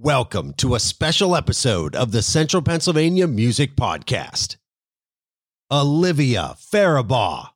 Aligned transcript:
Welcome 0.00 0.52
to 0.58 0.76
a 0.76 0.80
special 0.80 1.34
episode 1.34 1.96
of 1.96 2.12
the 2.12 2.22
Central 2.22 2.62
Pennsylvania 2.62 3.26
Music 3.26 3.74
Podcast. 3.74 4.54
Olivia 5.72 6.54
Farabaugh. 6.56 7.48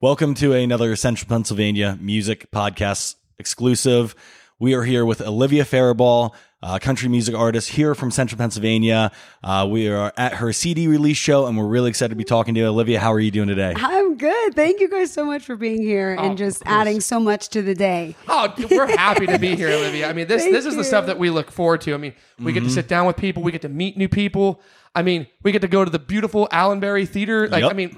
Welcome 0.00 0.32
to 0.36 0.54
another 0.54 0.96
Central 0.96 1.28
Pennsylvania 1.28 1.98
Music 2.00 2.50
Podcast 2.52 3.16
exclusive. 3.38 4.14
We 4.58 4.72
are 4.72 4.84
here 4.84 5.04
with 5.04 5.20
Olivia 5.20 5.64
Farabaugh, 5.66 6.30
a 6.62 6.78
country 6.78 7.08
music 7.08 7.34
artist 7.34 7.70
here 7.70 7.94
from 7.94 8.10
Central 8.10 8.36
Pennsylvania. 8.38 9.10
Uh, 9.42 9.66
we 9.70 9.88
are 9.88 10.12
at 10.16 10.34
her 10.34 10.52
CD 10.52 10.86
release 10.88 11.16
show, 11.16 11.46
and 11.46 11.56
we're 11.56 11.66
really 11.66 11.88
excited 11.88 12.10
to 12.10 12.16
be 12.16 12.24
talking 12.24 12.52
to 12.54 12.60
you. 12.60 12.66
Olivia, 12.66 13.00
how 13.00 13.12
are 13.12 13.20
you 13.20 13.30
doing 13.30 13.48
today? 13.48 13.72
I'm 13.76 14.16
good. 14.18 14.54
Thank 14.54 14.80
you 14.80 14.88
guys 14.90 15.10
so 15.10 15.24
much 15.24 15.44
for 15.44 15.56
being 15.56 15.80
here 15.80 16.16
Oh, 16.18 16.22
and 16.24 16.36
just 16.36 16.62
adding 16.66 17.00
so 17.00 17.18
much 17.18 17.48
to 17.50 17.62
the 17.62 17.74
day. 17.74 18.14
Oh, 18.28 18.52
we're 18.70 18.86
happy 18.94 19.26
to 19.26 19.38
be 19.38 19.56
here, 19.56 19.68
Olivia. 19.70 20.08
I 20.08 20.12
mean, 20.12 20.26
this 20.28 20.42
Thank 20.42 20.54
this 20.54 20.66
is 20.66 20.76
the 20.76 20.84
stuff 20.84 21.06
that 21.06 21.18
we 21.18 21.30
look 21.30 21.50
forward 21.50 21.80
to. 21.82 21.94
I 21.94 21.96
mean, 21.96 22.12
we 22.38 22.52
get 22.52 22.62
to 22.64 22.70
sit 22.70 22.88
down 22.88 23.06
with 23.06 23.16
people, 23.16 23.42
we 23.42 23.52
get 23.52 23.62
to 23.62 23.68
meet 23.70 23.96
new 23.96 24.08
people. 24.08 24.60
I 24.94 25.02
mean, 25.02 25.28
we 25.42 25.52
get 25.52 25.62
to 25.62 25.68
go 25.68 25.84
to 25.84 25.90
the 25.90 25.98
beautiful 26.00 26.48
Allenberry 26.52 27.08
Theater. 27.08 27.48
Like, 27.48 27.62
Yep. 27.62 27.70
I 27.70 27.74
mean, 27.74 27.96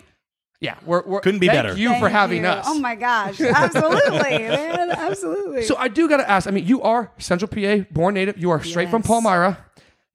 yeah, 0.63 0.77
we're, 0.87 1.03
we're 1.03 1.21
Couldn't 1.21 1.41
be 1.41 1.49
thank 1.49 1.57
better. 1.59 1.77
You 1.77 1.99
for 1.99 2.09
having 2.09 2.45
you. 2.45 2.49
us. 2.49 2.65
Oh 2.69 2.79
my 2.79 2.95
gosh. 2.95 3.41
Absolutely, 3.41 4.21
man. 4.39 4.93
Absolutely. 4.93 5.65
So 5.65 5.77
I 5.77 5.89
do 5.89 6.09
got 6.09 6.19
to 6.19 6.31
ask. 6.31 6.47
I 6.47 6.53
mean, 6.53 6.65
you 6.67 6.81
are 6.83 7.11
Central 7.19 7.49
PA, 7.49 7.85
born 7.91 8.15
native. 8.15 8.39
You 8.39 8.51
are 8.51 8.63
straight 8.63 8.89
from 8.89 9.03
Palmyra. 9.03 9.59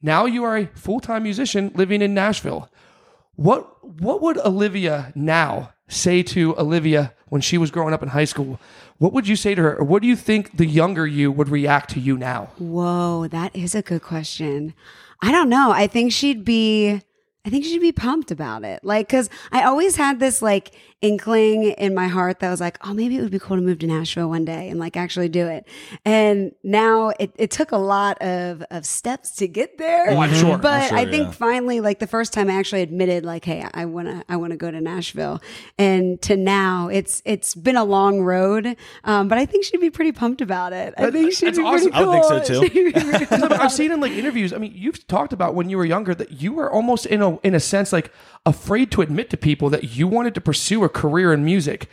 Now 0.01 0.25
you 0.25 0.45
are 0.45 0.57
a 0.57 0.67
full 0.67 1.01
time 1.01 1.23
musician 1.23 1.71
living 1.75 2.01
in 2.01 2.13
Nashville. 2.13 2.71
What 3.35 3.85
what 4.01 4.21
would 4.21 4.37
Olivia 4.37 5.11
now 5.15 5.73
say 5.89 6.23
to 6.23 6.57
Olivia 6.57 7.13
when 7.27 7.41
she 7.41 7.57
was 7.57 7.69
growing 7.69 7.93
up 7.93 8.01
in 8.01 8.09
high 8.09 8.25
school? 8.25 8.57
What 8.99 9.11
would 9.11 9.27
you 9.27 9.35
say 9.35 9.53
to 9.53 9.61
her, 9.61 9.77
or 9.77 9.83
what 9.83 10.01
do 10.01 10.07
you 10.07 10.15
think 10.15 10.55
the 10.55 10.65
younger 10.65 11.05
you 11.05 11.29
would 11.29 11.49
react 11.49 11.89
to 11.91 11.99
you 11.99 12.17
now? 12.17 12.51
Whoa, 12.57 13.27
that 13.27 13.53
is 13.53 13.75
a 13.75 13.81
good 13.81 14.01
question. 14.01 14.73
I 15.21 15.31
don't 15.33 15.49
know. 15.49 15.71
I 15.71 15.87
think 15.87 16.13
she'd 16.13 16.45
be 16.45 17.01
I 17.47 17.49
think 17.49 17.63
she'd 17.63 17.79
be 17.79 17.93
pumped 17.93 18.29
about 18.29 18.65
it. 18.65 18.83
Like 18.83 19.07
cuz 19.07 19.29
I 19.53 19.63
always 19.63 19.95
had 19.95 20.19
this 20.19 20.41
like 20.41 20.71
inkling 21.01 21.63
in 21.63 21.93
my 21.93 22.07
heart 22.07 22.39
that 22.39 22.49
was 22.49 22.59
like, 22.59 22.77
"Oh, 22.85 22.93
maybe 22.93 23.17
it 23.17 23.21
would 23.21 23.31
be 23.31 23.39
cool 23.39 23.57
to 23.57 23.61
move 23.61 23.79
to 23.79 23.87
Nashville 23.87 24.29
one 24.29 24.45
day 24.45 24.69
and 24.69 24.79
like 24.79 24.97
actually 24.97 25.29
do 25.29 25.47
it." 25.47 25.67
And 26.05 26.51
now 26.63 27.13
it, 27.19 27.33
it 27.37 27.51
took 27.51 27.71
a 27.71 27.77
lot 27.77 28.21
of 28.21 28.63
of 28.71 28.85
steps 28.85 29.31
to 29.37 29.47
get 29.47 29.77
there. 29.77 30.11
Oh, 30.11 30.19
I'm 30.19 30.33
sure. 30.33 30.57
But 30.57 30.83
I'm 30.83 30.89
sure, 30.89 30.97
I 30.97 31.05
think 31.05 31.25
yeah. 31.25 31.31
finally 31.31 31.79
like 31.81 31.99
the 31.99 32.07
first 32.07 32.33
time 32.33 32.49
I 32.49 32.55
actually 32.55 32.81
admitted 32.81 33.25
like, 33.25 33.45
"Hey, 33.45 33.65
I 33.73 33.85
want 33.85 34.07
to 34.07 34.23
I 34.27 34.37
want 34.37 34.51
to 34.51 34.57
go 34.57 34.71
to 34.71 34.81
Nashville." 34.81 35.41
And 35.77 36.21
to 36.23 36.35
now, 36.35 36.87
it's 36.87 37.21
it's 37.25 37.55
been 37.55 37.77
a 37.77 37.83
long 37.85 38.21
road. 38.21 38.75
Um, 39.03 39.27
but 39.27 39.37
I 39.37 39.45
think 39.45 39.65
she'd 39.65 39.81
be 39.81 39.89
pretty 39.89 40.11
pumped 40.11 40.41
about 40.41 40.73
it. 40.73 40.93
I 40.97 41.11
think 41.11 41.33
she'd 41.33 41.47
that's 41.47 41.57
be 41.57 41.63
pretty 41.63 41.89
awesome. 41.89 41.93
I 41.93 42.05
would 42.05 42.11
think 42.11 42.45
so, 42.45 42.59
cool. 42.59 42.61
too. 42.61 42.67
She'd 42.73 42.85
be 42.85 42.91
pretty 42.91 43.25
cool 43.27 43.53
I've 43.53 43.71
seen 43.71 43.91
in 43.91 43.99
like 43.99 44.11
interviews. 44.11 44.53
I 44.53 44.57
mean, 44.57 44.73
you've 44.75 45.05
talked 45.07 45.33
about 45.33 45.55
when 45.55 45.69
you 45.69 45.77
were 45.77 45.85
younger 45.85 46.15
that 46.15 46.41
you 46.41 46.53
were 46.53 46.71
almost 46.71 47.05
in 47.05 47.21
a 47.21 47.37
in 47.39 47.53
a 47.53 47.59
sense 47.59 47.93
like 47.93 48.11
afraid 48.45 48.91
to 48.91 49.01
admit 49.01 49.29
to 49.29 49.37
people 49.37 49.69
that 49.69 49.95
you 49.95 50.07
wanted 50.07 50.33
to 50.35 50.41
pursue 50.41 50.83
a 50.87 50.89
career 50.89 51.31
in 51.33 51.45
music. 51.45 51.89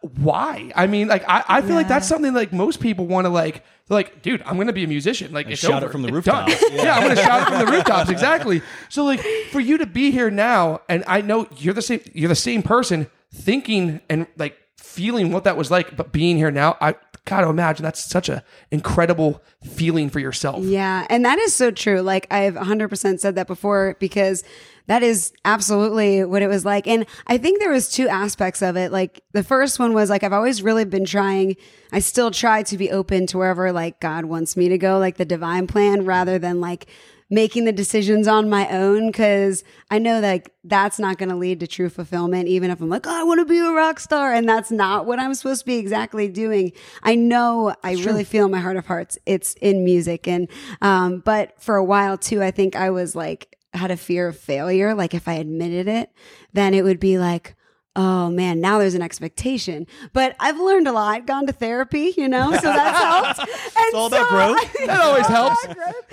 Why? 0.00 0.72
I 0.74 0.86
mean, 0.86 1.08
like 1.08 1.24
I, 1.28 1.44
I 1.48 1.62
feel 1.62 1.74
like 1.74 1.88
that's 1.88 2.08
something 2.08 2.32
like 2.32 2.52
most 2.52 2.80
people 2.80 3.06
want 3.06 3.24
to 3.26 3.28
like. 3.28 3.64
Like, 3.88 4.22
dude, 4.22 4.40
I'm 4.46 4.56
gonna 4.56 4.72
be 4.72 4.84
a 4.84 4.88
musician. 4.88 5.32
Like, 5.32 5.48
it's 5.48 5.60
shout 5.60 5.82
it 5.82 5.90
from 5.90 6.02
the 6.02 6.12
rooftops. 6.12 6.58
done. 6.58 6.72
Yeah. 6.72 6.94
I'm 6.96 7.02
gonna 7.02 7.16
shout 7.20 7.42
it 7.42 7.50
from 7.50 7.66
the 7.66 7.72
rooftops. 7.76 8.08
Exactly. 8.08 8.62
So 8.88 9.04
like, 9.04 9.20
for 9.50 9.60
you 9.60 9.76
to 9.78 9.86
be 9.86 10.10
here 10.10 10.30
now, 10.30 10.80
and 10.88 11.04
I 11.06 11.20
know 11.20 11.46
you're 11.58 11.74
the 11.74 11.82
same. 11.82 12.00
You're 12.14 12.28
the 12.28 12.34
same 12.34 12.62
person 12.62 13.08
thinking 13.34 14.00
and 14.08 14.26
like 14.38 14.56
feeling 14.78 15.32
what 15.32 15.44
that 15.44 15.56
was 15.56 15.70
like, 15.70 15.96
but 15.96 16.12
being 16.12 16.36
here 16.36 16.50
now, 16.50 16.76
I 16.80 16.94
gotta 17.24 17.48
imagine 17.48 17.84
that's 17.84 18.04
such 18.04 18.28
a 18.28 18.42
incredible 18.70 19.42
feeling 19.64 20.10
for 20.10 20.18
yourself. 20.18 20.64
Yeah, 20.64 21.06
and 21.08 21.24
that 21.24 21.38
is 21.38 21.54
so 21.54 21.70
true. 21.70 22.00
Like 22.00 22.26
I've 22.30 22.54
100% 22.54 23.20
said 23.20 23.34
that 23.36 23.46
before 23.46 23.96
because 24.00 24.42
that 24.88 25.02
is 25.02 25.32
absolutely 25.44 26.24
what 26.24 26.42
it 26.42 26.48
was 26.48 26.64
like. 26.64 26.88
And 26.88 27.06
I 27.28 27.38
think 27.38 27.60
there 27.60 27.70
was 27.70 27.88
two 27.88 28.08
aspects 28.08 28.62
of 28.62 28.76
it. 28.76 28.90
Like 28.90 29.22
the 29.32 29.44
first 29.44 29.78
one 29.78 29.94
was 29.94 30.10
like 30.10 30.24
I've 30.24 30.32
always 30.32 30.62
really 30.62 30.84
been 30.84 31.04
trying 31.04 31.56
I 31.92 32.00
still 32.00 32.30
try 32.30 32.62
to 32.64 32.76
be 32.76 32.90
open 32.90 33.26
to 33.28 33.38
wherever 33.38 33.70
like 33.70 34.00
God 34.00 34.24
wants 34.24 34.56
me 34.56 34.68
to 34.70 34.78
go, 34.78 34.98
like 34.98 35.16
the 35.16 35.24
divine 35.24 35.66
plan 35.66 36.04
rather 36.04 36.38
than 36.38 36.60
like 36.60 36.86
making 37.32 37.64
the 37.64 37.72
decisions 37.72 38.28
on 38.28 38.50
my 38.50 38.68
own 38.68 39.06
because 39.06 39.64
I 39.90 39.98
know 39.98 40.20
like 40.20 40.52
that's 40.64 40.98
not 40.98 41.16
going 41.16 41.30
to 41.30 41.34
lead 41.34 41.60
to 41.60 41.66
true 41.66 41.88
fulfillment 41.88 42.46
even 42.46 42.70
if 42.70 42.78
I'm 42.82 42.90
like, 42.90 43.06
"Oh, 43.06 43.20
I 43.20 43.24
want 43.24 43.40
to 43.40 43.46
be 43.46 43.58
a 43.58 43.72
rock 43.72 43.98
star." 44.00 44.34
And 44.34 44.46
that's 44.46 44.70
not 44.70 45.06
what 45.06 45.18
I'm 45.18 45.32
supposed 45.32 45.60
to 45.60 45.66
be 45.66 45.76
exactly 45.76 46.28
doing. 46.28 46.72
I 47.02 47.14
know 47.14 47.74
I 47.82 47.92
really 47.94 48.24
feel 48.24 48.44
in 48.44 48.50
my 48.50 48.60
heart 48.60 48.76
of 48.76 48.84
hearts 48.86 49.18
it's 49.24 49.54
in 49.54 49.82
music 49.82 50.28
and 50.28 50.46
um 50.82 51.20
but 51.20 51.58
for 51.58 51.76
a 51.76 51.84
while 51.84 52.18
too, 52.18 52.42
I 52.42 52.50
think 52.50 52.76
I 52.76 52.90
was 52.90 53.16
like 53.16 53.56
had 53.72 53.90
a 53.90 53.96
fear 53.96 54.28
of 54.28 54.36
failure, 54.38 54.94
like 54.94 55.14
if 55.14 55.26
I 55.26 55.34
admitted 55.34 55.88
it, 55.88 56.12
then 56.52 56.74
it 56.74 56.84
would 56.84 57.00
be 57.00 57.16
like 57.18 57.56
Oh 57.94 58.30
man, 58.30 58.60
now 58.60 58.78
there's 58.78 58.94
an 58.94 59.02
expectation. 59.02 59.86
But 60.14 60.34
I've 60.40 60.58
learned 60.58 60.88
a 60.88 60.92
lot, 60.92 61.26
gone 61.26 61.46
to 61.46 61.52
therapy, 61.52 62.14
you 62.16 62.26
know, 62.26 62.50
so 62.52 62.60
that's 62.62 62.98
helped. 63.38 63.38
And 63.76 63.94
all 63.94 64.06
about 64.06 64.28
growth. 64.28 64.72
That 64.86 65.00
always 65.00 65.26
helps. 65.38 65.66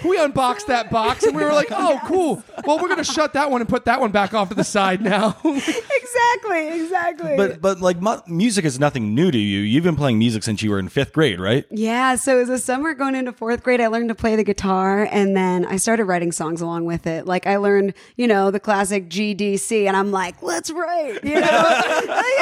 We 0.03 0.19
unboxed 0.19 0.67
that 0.67 0.91
box 0.91 1.23
and 1.23 1.35
we 1.35 1.43
were 1.43 1.53
like, 1.53 1.69
oh, 1.71 1.99
cool. 2.05 2.43
Well, 2.65 2.79
we're 2.79 2.89
going 2.89 2.97
to 2.97 3.03
shut 3.05 3.31
that 3.33 3.49
one 3.49 3.61
and 3.61 3.69
put 3.69 3.85
that 3.85 4.01
one 4.01 4.11
back 4.11 4.33
off 4.33 4.49
to 4.49 4.55
the 4.55 4.63
side 4.65 5.01
now. 5.01 5.37
exactly, 5.45 6.81
exactly. 6.81 7.37
But 7.37 7.61
but 7.61 7.79
like 7.79 8.01
mu- 8.01 8.19
music 8.27 8.65
is 8.65 8.77
nothing 8.77 9.15
new 9.15 9.31
to 9.31 9.37
you. 9.37 9.59
You've 9.59 9.85
been 9.85 9.95
playing 9.95 10.19
music 10.19 10.43
since 10.43 10.61
you 10.61 10.71
were 10.71 10.79
in 10.79 10.89
fifth 10.89 11.13
grade, 11.13 11.39
right? 11.39 11.65
Yeah, 11.71 12.15
so 12.15 12.37
it 12.37 12.41
was 12.41 12.49
a 12.49 12.59
summer 12.59 12.93
going 12.93 13.15
into 13.15 13.31
fourth 13.31 13.63
grade. 13.63 13.79
I 13.79 13.87
learned 13.87 14.09
to 14.09 14.15
play 14.15 14.35
the 14.35 14.43
guitar 14.43 15.07
and 15.09 15.35
then 15.35 15.65
I 15.65 15.77
started 15.77 16.05
writing 16.05 16.33
songs 16.33 16.59
along 16.59 16.85
with 16.85 17.07
it. 17.07 17.25
Like 17.25 17.47
I 17.47 17.55
learned, 17.55 17.93
you 18.17 18.27
know, 18.27 18.51
the 18.51 18.59
classic 18.59 19.07
G, 19.07 19.33
D, 19.33 19.55
C, 19.55 19.87
and 19.87 19.95
I'm 19.95 20.11
like, 20.11 20.41
let's 20.41 20.69
write, 20.71 21.23
you 21.23 21.39
know? 21.39 21.68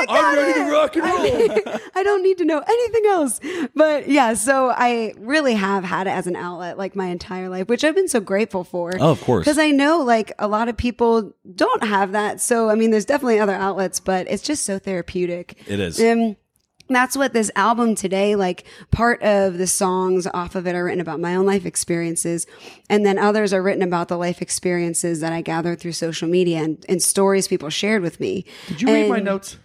I'm 0.09 0.35
ready 0.35 0.53
to 0.53 0.71
rock 0.71 0.95
and 0.95 1.05
roll. 1.05 1.71
I, 1.75 1.79
I 1.95 2.03
don't 2.03 2.23
need 2.23 2.37
to 2.39 2.45
know 2.45 2.59
anything 2.59 3.05
else. 3.07 3.39
But 3.75 4.07
yeah, 4.09 4.33
so 4.33 4.69
I 4.69 5.13
really 5.17 5.53
have 5.53 5.83
had 5.83 6.07
it 6.07 6.11
as 6.11 6.27
an 6.27 6.35
outlet 6.35 6.77
like 6.77 6.95
my 6.95 7.07
entire 7.07 7.49
life, 7.49 7.67
which 7.67 7.83
I've 7.83 7.95
been 7.95 8.07
so 8.07 8.19
grateful 8.19 8.63
for. 8.63 8.93
Oh, 8.99 9.11
of 9.11 9.21
course. 9.21 9.45
Because 9.45 9.57
I 9.57 9.71
know 9.71 9.99
like 9.99 10.31
a 10.39 10.47
lot 10.47 10.69
of 10.69 10.77
people 10.77 11.33
don't 11.55 11.83
have 11.83 12.11
that. 12.13 12.41
So, 12.41 12.69
I 12.69 12.75
mean, 12.75 12.91
there's 12.91 13.05
definitely 13.05 13.39
other 13.39 13.55
outlets, 13.55 13.99
but 13.99 14.27
it's 14.29 14.43
just 14.43 14.63
so 14.63 14.79
therapeutic. 14.79 15.63
It 15.67 15.79
is. 15.79 15.99
Um, 16.01 16.35
that's 16.95 17.17
what 17.17 17.33
this 17.33 17.51
album 17.55 17.95
today, 17.95 18.35
like 18.35 18.63
part 18.91 19.21
of 19.21 19.57
the 19.57 19.67
songs 19.67 20.27
off 20.33 20.55
of 20.55 20.67
it 20.67 20.75
are 20.75 20.85
written 20.85 21.01
about 21.01 21.19
my 21.19 21.35
own 21.35 21.45
life 21.45 21.65
experiences. 21.65 22.47
And 22.89 23.05
then 23.05 23.17
others 23.17 23.53
are 23.53 23.61
written 23.61 23.83
about 23.83 24.07
the 24.07 24.17
life 24.17 24.41
experiences 24.41 25.19
that 25.19 25.33
I 25.33 25.41
gathered 25.41 25.79
through 25.79 25.93
social 25.93 26.27
media 26.27 26.63
and, 26.63 26.85
and 26.87 27.01
stories 27.01 27.47
people 27.47 27.69
shared 27.69 28.01
with 28.01 28.19
me. 28.19 28.45
Did 28.67 28.81
you 28.81 28.87
read 28.87 29.09
my 29.09 29.19
notes? 29.19 29.57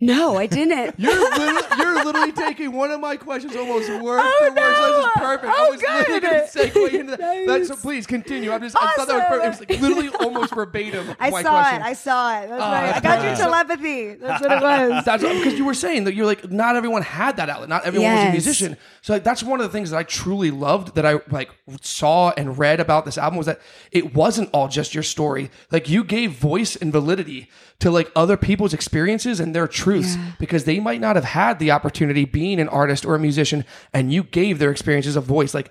No, 0.00 0.36
I 0.36 0.46
didn't. 0.46 0.94
You're 0.96 1.12
literally, 1.38 1.62
you're 1.76 2.04
literally 2.04 2.30
taking 2.32 2.70
one 2.72 2.92
of 2.92 3.00
my 3.00 3.16
questions 3.16 3.56
almost 3.56 3.88
word 4.00 4.20
Oh, 4.22 4.36
for 4.38 4.54
word. 4.54 4.76
So 4.76 4.86
this 4.86 4.98
is 4.98 5.04
no. 5.04 5.10
perfect. 5.16 5.52
Oh, 5.52 5.56
I 5.56 5.66
Oh, 5.66 5.70
was 5.72 5.80
literally 5.82 6.20
good. 6.20 6.22
going 6.22 6.46
to 6.46 6.58
segue 6.58 7.00
into 7.00 7.16
that. 7.16 7.46
Nice. 7.46 7.68
that. 7.68 7.74
So 7.76 7.82
please 7.82 8.06
continue. 8.06 8.52
I'm 8.52 8.60
just, 8.60 8.76
I 8.76 8.92
thought 8.94 9.08
that 9.08 9.30
was 9.30 9.40
perfect. 9.40 9.70
It 9.72 9.80
was 9.80 9.80
like 9.80 9.96
literally 9.96 10.24
almost 10.24 10.54
verbatim. 10.54 11.16
I 11.20 11.30
saw 11.42 11.50
question. 11.62 11.82
it. 11.82 11.84
I 11.84 11.92
saw 11.94 12.40
it. 12.40 12.44
Ah, 12.44 12.46
that's 12.46 12.62
Oh, 12.62 12.70
right. 12.70 12.94
I 12.96 13.00
got 13.00 13.24
your 13.24 13.34
telepathy. 13.36 14.14
That's 14.14 14.40
what 14.42 14.52
it 14.52 14.62
was. 14.62 15.04
That's 15.04 15.22
because 15.24 15.54
you 15.58 15.64
were 15.64 15.74
saying 15.74 16.04
that 16.04 16.14
you're 16.14 16.26
like 16.26 16.48
not 16.48 16.76
everyone 16.76 17.02
had 17.02 17.36
that 17.38 17.48
outlet. 17.50 17.68
Not 17.68 17.84
everyone 17.84 18.12
was 18.14 18.24
a 18.24 18.30
musician. 18.30 18.76
So 19.02 19.14
like 19.14 19.24
that's 19.24 19.42
one 19.42 19.60
of 19.60 19.66
the 19.66 19.72
things 19.72 19.90
that 19.90 19.96
I 19.96 20.02
truly 20.04 20.50
loved 20.52 20.94
that 20.94 21.06
I 21.06 21.14
like 21.30 21.50
saw 21.80 22.32
and 22.36 22.56
read 22.56 22.78
about 22.78 23.04
this 23.04 23.18
album 23.18 23.36
was 23.36 23.46
that 23.46 23.60
it 23.90 24.14
wasn't 24.14 24.50
all 24.52 24.68
just 24.68 24.94
your 24.94 25.02
story. 25.02 25.50
Like 25.72 25.88
you 25.88 26.04
gave 26.04 26.32
voice 26.32 26.76
and 26.76 26.92
validity 26.92 27.50
to 27.80 27.90
like 27.90 28.10
other 28.14 28.36
people's 28.36 28.74
experiences 28.74 29.40
and 29.40 29.54
their 29.54 29.66
truths 29.88 30.16
because 30.38 30.64
they 30.64 30.80
might 30.80 31.00
not 31.00 31.16
have 31.16 31.24
had 31.24 31.58
the 31.58 31.70
opportunity 31.70 32.24
being 32.24 32.60
an 32.60 32.68
artist 32.68 33.04
or 33.04 33.14
a 33.14 33.18
musician 33.18 33.64
and 33.92 34.12
you 34.12 34.22
gave 34.22 34.58
their 34.58 34.70
experiences 34.70 35.16
a 35.16 35.20
voice. 35.20 35.54
Like 35.54 35.70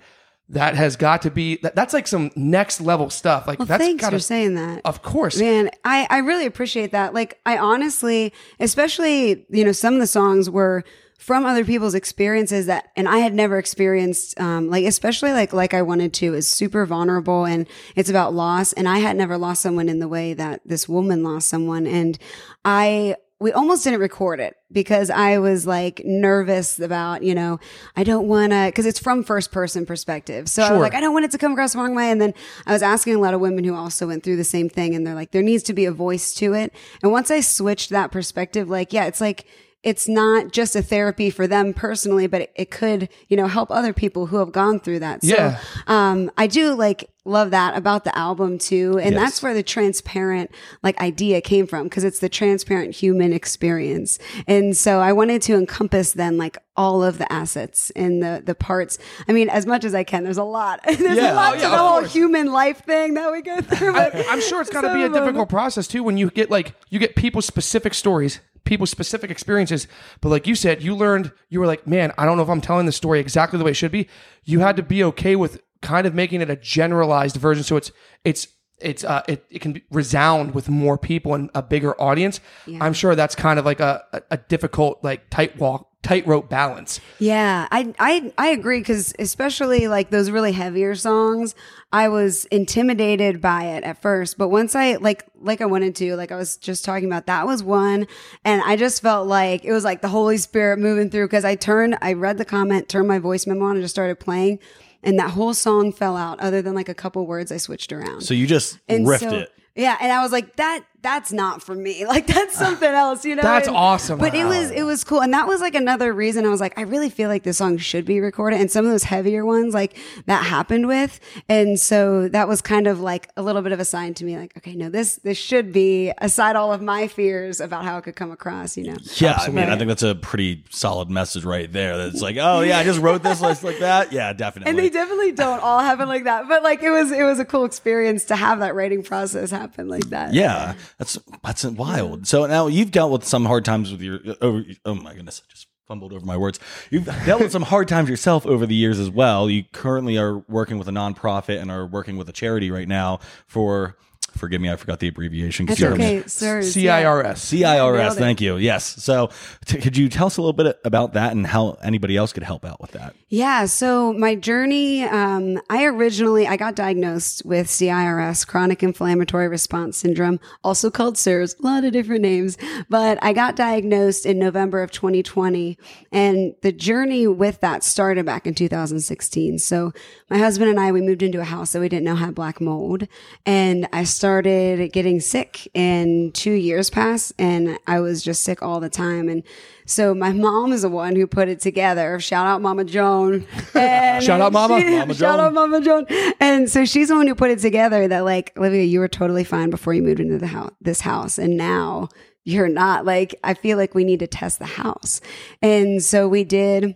that 0.50 0.76
has 0.76 0.96
got 0.96 1.22
to 1.22 1.30
be 1.30 1.58
that, 1.62 1.74
that's 1.74 1.92
like 1.92 2.06
some 2.06 2.30
next 2.34 2.80
level 2.80 3.10
stuff. 3.10 3.46
Like 3.46 3.58
Well, 3.58 3.66
that's 3.66 3.82
thanks 3.82 4.00
gotta, 4.00 4.16
for 4.16 4.20
saying 4.20 4.54
that. 4.54 4.80
Of 4.84 5.02
course. 5.02 5.38
Man, 5.38 5.70
I, 5.84 6.06
I 6.08 6.18
really 6.18 6.46
appreciate 6.46 6.92
that. 6.92 7.12
Like, 7.12 7.38
I 7.44 7.58
honestly, 7.58 8.32
especially, 8.58 9.46
you 9.50 9.64
know, 9.64 9.72
some 9.72 9.94
of 9.94 10.00
the 10.00 10.06
songs 10.06 10.48
were 10.48 10.84
from 11.18 11.44
other 11.44 11.64
people's 11.64 11.94
experiences 11.94 12.66
that, 12.66 12.88
and 12.96 13.08
I 13.08 13.18
had 13.18 13.34
never 13.34 13.58
experienced, 13.58 14.40
um, 14.40 14.70
like, 14.70 14.86
especially 14.86 15.32
like, 15.32 15.52
like 15.52 15.74
I 15.74 15.82
wanted 15.82 16.14
to 16.14 16.34
is 16.34 16.48
super 16.48 16.86
vulnerable 16.86 17.44
and 17.44 17.66
it's 17.96 18.08
about 18.08 18.32
loss. 18.32 18.72
And 18.72 18.88
I 18.88 18.98
had 18.98 19.16
never 19.16 19.36
lost 19.36 19.60
someone 19.60 19.88
in 19.88 19.98
the 19.98 20.08
way 20.08 20.32
that 20.32 20.62
this 20.64 20.88
woman 20.88 21.22
lost 21.22 21.48
someone. 21.48 21.86
And 21.86 22.16
I, 22.64 23.16
we 23.40 23.52
almost 23.52 23.84
didn't 23.84 24.00
record 24.00 24.40
it 24.40 24.56
because 24.72 25.10
I 25.10 25.38
was 25.38 25.64
like 25.64 26.02
nervous 26.04 26.80
about, 26.80 27.22
you 27.22 27.36
know, 27.36 27.60
I 27.96 28.02
don't 28.02 28.26
want 28.26 28.50
to, 28.50 28.66
because 28.66 28.84
it's 28.84 28.98
from 28.98 29.22
first 29.22 29.52
person 29.52 29.86
perspective. 29.86 30.48
So 30.48 30.64
I 30.64 30.72
was 30.72 30.80
like, 30.80 30.94
I 30.94 31.00
don't 31.00 31.12
want 31.12 31.24
it 31.24 31.30
to 31.30 31.38
come 31.38 31.52
across 31.52 31.72
the 31.72 31.78
wrong 31.78 31.94
way. 31.94 32.10
And 32.10 32.20
then 32.20 32.34
I 32.66 32.72
was 32.72 32.82
asking 32.82 33.14
a 33.14 33.18
lot 33.18 33.34
of 33.34 33.40
women 33.40 33.62
who 33.62 33.76
also 33.76 34.08
went 34.08 34.24
through 34.24 34.36
the 34.36 34.44
same 34.44 34.68
thing, 34.68 34.94
and 34.94 35.06
they're 35.06 35.14
like, 35.14 35.30
there 35.30 35.42
needs 35.42 35.62
to 35.64 35.72
be 35.72 35.84
a 35.84 35.92
voice 35.92 36.34
to 36.34 36.54
it. 36.54 36.72
And 37.02 37.12
once 37.12 37.30
I 37.30 37.40
switched 37.40 37.90
that 37.90 38.10
perspective, 38.10 38.68
like, 38.68 38.92
yeah, 38.92 39.04
it's 39.04 39.20
like, 39.20 39.46
it's 39.84 40.08
not 40.08 40.52
just 40.52 40.74
a 40.74 40.82
therapy 40.82 41.30
for 41.30 41.46
them 41.46 41.72
personally, 41.72 42.26
but 42.26 42.40
it, 42.42 42.52
it 42.56 42.70
could, 42.70 43.08
you 43.28 43.36
know, 43.36 43.46
help 43.46 43.70
other 43.70 43.92
people 43.92 44.26
who 44.26 44.36
have 44.38 44.50
gone 44.50 44.80
through 44.80 44.98
that. 44.98 45.22
So, 45.22 45.34
Yeah. 45.36 45.60
um, 45.86 46.30
I 46.36 46.48
do 46.48 46.74
like 46.74 47.08
love 47.24 47.50
that 47.52 47.76
about 47.76 48.02
the 48.04 48.16
album 48.18 48.58
too. 48.58 48.98
And 49.00 49.12
Yes. 49.12 49.20
that's 49.22 49.42
where 49.42 49.54
the 49.54 49.62
transparent 49.62 50.50
like 50.82 50.98
idea 51.00 51.40
came 51.40 51.66
from 51.66 51.84
because 51.84 52.02
it's 52.02 52.18
the 52.18 52.28
transparent 52.28 52.94
human 52.96 53.32
experience. 53.32 54.18
And 54.48 54.76
so 54.76 54.98
I 55.00 55.12
wanted 55.12 55.42
to 55.42 55.54
encompass 55.54 56.12
then 56.12 56.38
like 56.38 56.58
all 56.76 57.04
of 57.04 57.18
the 57.18 57.30
assets 57.32 57.90
and 57.94 58.22
the, 58.22 58.42
the 58.44 58.54
parts. 58.54 58.98
I 59.28 59.32
mean, 59.32 59.48
as 59.48 59.66
much 59.66 59.84
as 59.84 59.94
I 59.94 60.04
can, 60.04 60.24
there's 60.24 60.38
a 60.38 60.42
lot. 60.44 60.80
there's 60.86 61.00
Yeah. 61.00 61.34
a 61.34 61.34
lot 61.34 61.52
Oh, 61.52 61.54
to 61.56 61.60
the 61.60 61.68
whole 61.68 61.98
course. 62.00 62.12
human 62.12 62.50
life 62.50 62.84
thing 62.84 63.14
that 63.14 63.30
we 63.30 63.42
go 63.42 63.60
through. 63.60 63.94
I, 63.96 64.24
I'm 64.30 64.40
sure 64.40 64.60
it's 64.60 64.70
got 64.72 64.80
to 64.82 64.94
be 64.94 65.02
a 65.02 65.08
difficult 65.08 65.48
process 65.50 65.86
too 65.86 66.02
when 66.02 66.16
you 66.16 66.30
get 66.30 66.50
like 66.50 66.74
you 66.88 66.98
get 66.98 67.14
people's 67.14 67.46
specific 67.46 67.94
stories, 67.94 68.40
people's 68.68 68.90
specific 68.90 69.30
experiences. 69.30 69.88
But 70.20 70.28
like 70.28 70.46
you 70.46 70.54
said, 70.54 70.82
you 70.82 70.94
learned 70.94 71.32
you 71.48 71.58
were 71.58 71.66
like, 71.66 71.86
man, 71.86 72.12
I 72.18 72.24
don't 72.24 72.36
know 72.36 72.42
if 72.42 72.48
I'm 72.50 72.60
telling 72.60 72.86
the 72.86 72.92
story 72.92 73.18
exactly 73.18 73.58
the 73.58 73.64
way 73.64 73.72
it 73.72 73.74
should 73.74 73.90
be. 73.90 74.08
You 74.44 74.60
had 74.60 74.76
to 74.76 74.82
be 74.82 75.02
okay 75.04 75.34
with 75.34 75.60
kind 75.82 76.06
of 76.06 76.14
making 76.14 76.42
it 76.42 76.50
a 76.50 76.56
generalized 76.56 77.36
version, 77.36 77.64
so 77.64 77.76
it's 77.76 77.90
it's 78.24 78.46
it's 78.80 79.02
uh 79.02 79.22
it, 79.26 79.44
it 79.50 79.60
can 79.60 79.80
resound 79.90 80.54
with 80.54 80.68
more 80.68 80.98
people 80.98 81.34
and 81.34 81.50
a 81.54 81.62
bigger 81.62 82.00
audience. 82.00 82.40
I'm 82.80 82.92
sure 82.92 83.16
that's 83.16 83.34
kind 83.34 83.58
of 83.58 83.64
like 83.64 83.80
a, 83.80 84.04
a 84.30 84.36
difficult 84.36 85.02
like 85.02 85.30
tight 85.30 85.58
walk 85.58 85.87
tightrope 86.02 86.48
balance. 86.48 87.00
Yeah, 87.18 87.66
I 87.70 87.92
I 87.98 88.32
I 88.38 88.48
agree 88.48 88.78
because 88.78 89.14
especially 89.18 89.88
like 89.88 90.10
those 90.10 90.30
really 90.30 90.52
heavier 90.52 90.94
songs, 90.94 91.54
I 91.92 92.08
was 92.08 92.44
intimidated 92.46 93.40
by 93.40 93.64
it 93.64 93.84
at 93.84 94.00
first, 94.00 94.38
but 94.38 94.48
once 94.48 94.74
I 94.74 94.94
like 94.96 95.24
like 95.40 95.60
I 95.60 95.66
wanted 95.66 95.94
to, 95.96 96.16
like 96.16 96.30
I 96.32 96.36
was 96.36 96.56
just 96.56 96.84
talking 96.84 97.06
about 97.06 97.26
that 97.26 97.46
was 97.46 97.62
one, 97.62 98.06
and 98.44 98.62
I 98.64 98.76
just 98.76 99.02
felt 99.02 99.26
like 99.26 99.64
it 99.64 99.72
was 99.72 99.84
like 99.84 100.00
the 100.00 100.08
Holy 100.08 100.36
Spirit 100.36 100.78
moving 100.78 101.10
through 101.10 101.26
because 101.26 101.44
I 101.44 101.56
turned, 101.56 101.98
I 102.00 102.12
read 102.12 102.38
the 102.38 102.44
comment, 102.44 102.88
turned 102.88 103.08
my 103.08 103.18
voice 103.18 103.46
memo 103.46 103.64
on, 103.66 103.72
and 103.72 103.82
just 103.82 103.94
started 103.94 104.20
playing, 104.20 104.60
and 105.02 105.18
that 105.18 105.30
whole 105.30 105.52
song 105.54 105.92
fell 105.92 106.16
out. 106.16 106.38
Other 106.40 106.62
than 106.62 106.74
like 106.74 106.88
a 106.88 106.94
couple 106.94 107.26
words, 107.26 107.50
I 107.50 107.56
switched 107.56 107.92
around. 107.92 108.20
So 108.22 108.34
you 108.34 108.46
just 108.46 108.78
And 108.88 109.06
riffed 109.06 109.20
so- 109.30 109.36
it. 109.36 109.52
Yeah, 109.74 109.96
and 110.00 110.10
I 110.10 110.22
was 110.24 110.32
like, 110.32 110.56
that 110.56 110.84
that's 111.02 111.32
not 111.32 111.62
for 111.62 111.74
me. 111.74 112.04
Like 112.08 112.26
that's 112.26 112.56
ah, 112.56 112.64
something 112.64 112.88
else, 112.90 113.24
you 113.24 113.36
know. 113.36 113.42
That's 113.42 113.68
And- 113.68 113.76
awesome. 113.76 114.18
But 114.18 114.34
it 114.34 114.44
was 114.44 114.70
it 114.70 114.82
was 114.82 115.04
cool, 115.04 115.20
and 115.20 115.32
that 115.34 115.46
was 115.46 115.60
like 115.60 115.74
another 115.74 116.12
reason 116.12 116.46
I 116.46 116.48
was 116.48 116.60
like, 116.60 116.78
I 116.78 116.82
really 116.82 117.10
feel 117.10 117.28
like 117.28 117.42
this 117.42 117.58
song 117.58 117.76
should 117.76 118.06
be 118.06 118.18
recorded, 118.20 118.60
and 118.60 118.70
some 118.70 118.86
of 118.86 118.90
those 118.90 119.04
heavier 119.04 119.44
ones 119.44 119.74
like 119.74 119.96
that 120.26 120.44
happened 120.44 120.88
with, 120.88 121.20
and 121.48 121.78
so 121.78 122.28
that 122.28 122.48
was 122.48 122.62
kind 122.62 122.86
of 122.86 123.00
like 123.00 123.28
a 123.36 123.42
little 123.42 123.60
bit 123.60 123.72
of 123.72 123.80
a 123.80 123.84
sign 123.84 124.14
to 124.14 124.24
me, 124.24 124.38
like, 124.38 124.56
okay, 124.56 124.74
no, 124.74 124.88
this 124.88 125.16
this 125.16 125.36
should 125.36 125.70
be 125.72 126.12
aside 126.18 126.56
all 126.56 126.72
of 126.72 126.80
my 126.80 127.08
fears 127.08 127.60
about 127.60 127.84
how 127.84 127.98
it 127.98 128.02
could 128.02 128.16
come 128.16 128.30
across, 128.30 128.76
you 128.76 128.84
know. 128.84 128.96
Yeah, 129.16 129.36
I 129.38 129.48
mean, 129.48 129.68
I 129.68 129.76
think 129.76 129.88
that's 129.88 130.02
a 130.02 130.14
pretty 130.14 130.64
solid 130.70 131.10
message 131.10 131.44
right 131.44 131.70
there. 131.70 131.98
That's 131.98 132.22
like, 132.22 132.36
oh 132.40 132.60
yeah, 132.62 132.78
I 132.78 132.84
just 132.84 133.00
wrote 133.00 133.22
this 133.22 133.40
list 133.40 133.62
like 133.64 133.80
that. 133.80 134.12
Yeah, 134.12 134.32
definitely. 134.32 134.70
And 134.70 134.78
they 134.78 134.88
definitely 134.88 135.32
don't 135.32 135.60
all 135.60 135.80
happen 135.80 136.08
like 136.08 136.24
that, 136.24 136.48
but 136.48 136.62
like 136.62 136.82
it 136.82 136.90
was 136.90 137.12
it 137.12 137.22
was 137.22 137.38
a 137.38 137.44
cool 137.44 137.64
experience 137.64 138.24
to 138.26 138.36
have 138.36 138.60
that 138.60 138.74
writing 138.74 139.02
process 139.02 139.50
happen 139.50 139.88
like 139.88 140.08
that. 140.10 140.32
Yeah, 140.32 140.74
that's 140.96 141.18
that's 141.42 141.64
wild. 141.64 142.26
So 142.26 142.46
now 142.46 142.66
you've 142.66 142.90
dealt 142.90 143.12
with 143.12 143.24
some 143.24 143.44
hard 143.44 143.64
times 143.64 143.90
with 143.90 144.00
your. 144.00 144.20
Oh, 144.40 144.62
oh 144.84 144.94
my 144.94 145.14
goodness, 145.14 145.42
I 145.44 145.50
just 145.50 145.66
fumbled 145.86 146.12
over 146.12 146.24
my 146.24 146.36
words. 146.36 146.60
You've 146.90 147.06
dealt 147.24 147.40
with 147.40 147.52
some 147.52 147.62
hard 147.62 147.88
times 147.88 148.08
yourself 148.08 148.46
over 148.46 148.66
the 148.66 148.74
years 148.74 148.98
as 148.98 149.10
well. 149.10 149.50
You 149.50 149.64
currently 149.72 150.18
are 150.18 150.38
working 150.48 150.78
with 150.78 150.88
a 150.88 150.92
nonprofit 150.92 151.60
and 151.60 151.70
are 151.70 151.86
working 151.86 152.16
with 152.16 152.28
a 152.28 152.32
charity 152.32 152.70
right 152.70 152.88
now 152.88 153.20
for. 153.46 153.96
Forgive 154.38 154.60
me, 154.60 154.70
I 154.70 154.76
forgot 154.76 155.00
the 155.00 155.08
abbreviation. 155.08 155.66
'cause 155.66 155.76
That's 155.78 155.80
you're- 155.80 155.94
okay, 155.94 156.22
sir. 156.26 156.62
CIRS. 156.62 157.38
CIRS. 157.40 158.14
Thank 158.16 158.40
you. 158.40 158.56
Yes. 158.56 158.84
So, 159.02 159.30
t- 159.66 159.78
could 159.78 159.96
you 159.96 160.08
tell 160.08 160.26
us 160.28 160.36
a 160.36 160.40
little 160.40 160.52
bit 160.52 160.78
about 160.84 161.12
that 161.14 161.32
and 161.32 161.46
how 161.46 161.76
anybody 161.82 162.16
else 162.16 162.32
could 162.32 162.42
help 162.44 162.64
out 162.64 162.80
with 162.80 162.92
that? 162.92 163.14
Yeah. 163.28 163.66
So 163.66 164.12
my 164.14 164.34
journey, 164.34 165.04
um, 165.04 165.60
I 165.68 165.84
originally 165.84 166.46
I 166.46 166.56
got 166.56 166.74
diagnosed 166.76 167.42
with 167.44 167.68
CIRS, 167.68 168.44
chronic 168.46 168.82
inflammatory 168.82 169.48
response 169.48 169.96
syndrome, 169.98 170.38
also 170.64 170.90
called 170.90 171.18
SIRS, 171.18 171.54
a 171.60 171.66
lot 171.66 171.84
of 171.84 171.92
different 171.92 172.22
names. 172.22 172.56
But 172.88 173.18
I 173.22 173.32
got 173.32 173.56
diagnosed 173.56 174.24
in 174.24 174.38
November 174.38 174.82
of 174.82 174.90
2020, 174.92 175.76
and 176.12 176.54
the 176.62 176.72
journey 176.72 177.26
with 177.26 177.60
that 177.60 177.82
started 177.84 178.24
back 178.24 178.46
in 178.46 178.54
2016. 178.54 179.58
So 179.58 179.92
my 180.30 180.38
husband 180.38 180.70
and 180.70 180.78
I 180.80 180.92
we 180.92 181.00
moved 181.00 181.22
into 181.22 181.40
a 181.40 181.44
house 181.44 181.72
that 181.72 181.80
we 181.80 181.88
didn't 181.88 182.04
know 182.04 182.14
had 182.14 182.34
black 182.34 182.60
mold, 182.60 183.06
and 183.44 183.88
I 183.92 184.04
started 184.04 184.27
getting 184.36 185.20
sick, 185.20 185.68
and 185.74 186.34
two 186.34 186.52
years 186.52 186.90
passed, 186.90 187.32
and 187.38 187.78
I 187.86 188.00
was 188.00 188.22
just 188.22 188.42
sick 188.42 188.62
all 188.62 188.80
the 188.80 188.88
time, 188.90 189.28
and 189.28 189.42
so 189.86 190.14
my 190.14 190.32
mom 190.32 190.72
is 190.72 190.82
the 190.82 190.88
one 190.90 191.16
who 191.16 191.26
put 191.26 191.48
it 191.48 191.60
together. 191.60 192.20
Shout 192.20 192.46
out 192.46 192.60
Mama 192.60 192.84
Joan. 192.84 193.46
Shout 193.72 194.28
out 194.40 194.52
Mama. 194.52 194.80
she- 194.80 194.90
Mama 194.98 195.14
Shout 195.14 195.38
Joan. 195.38 195.40
out 195.40 195.54
Mama 195.54 195.80
Joan. 195.80 196.06
And 196.40 196.68
so 196.70 196.84
she's 196.84 197.08
the 197.08 197.14
one 197.16 197.26
who 197.26 197.34
put 197.34 197.50
it 197.50 197.58
together 197.58 198.06
that 198.06 198.24
like, 198.24 198.52
Olivia, 198.58 198.82
you 198.84 199.00
were 199.00 199.08
totally 199.08 199.44
fine 199.44 199.70
before 199.70 199.94
you 199.94 200.02
moved 200.02 200.20
into 200.20 200.36
the 200.36 200.46
house, 200.48 200.72
this 200.82 201.00
house. 201.00 201.38
And 201.38 201.56
now 201.56 202.08
you're 202.44 202.68
not 202.68 203.06
like, 203.06 203.34
I 203.42 203.54
feel 203.54 203.78
like 203.78 203.94
we 203.94 204.04
need 204.04 204.20
to 204.20 204.26
test 204.26 204.58
the 204.58 204.66
house. 204.66 205.22
And 205.62 206.02
so 206.02 206.28
we 206.28 206.44
did. 206.44 206.94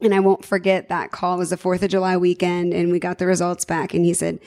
And 0.00 0.12
I 0.12 0.18
won't 0.20 0.44
forget 0.44 0.88
that 0.88 1.12
call 1.12 1.36
It 1.36 1.38
was 1.38 1.50
the 1.50 1.56
4th 1.56 1.82
of 1.82 1.90
July 1.90 2.16
weekend 2.16 2.74
and 2.74 2.90
we 2.90 2.98
got 2.98 3.18
the 3.18 3.26
results 3.26 3.64
back 3.64 3.94
and 3.94 4.04
he 4.04 4.12
said, 4.14 4.40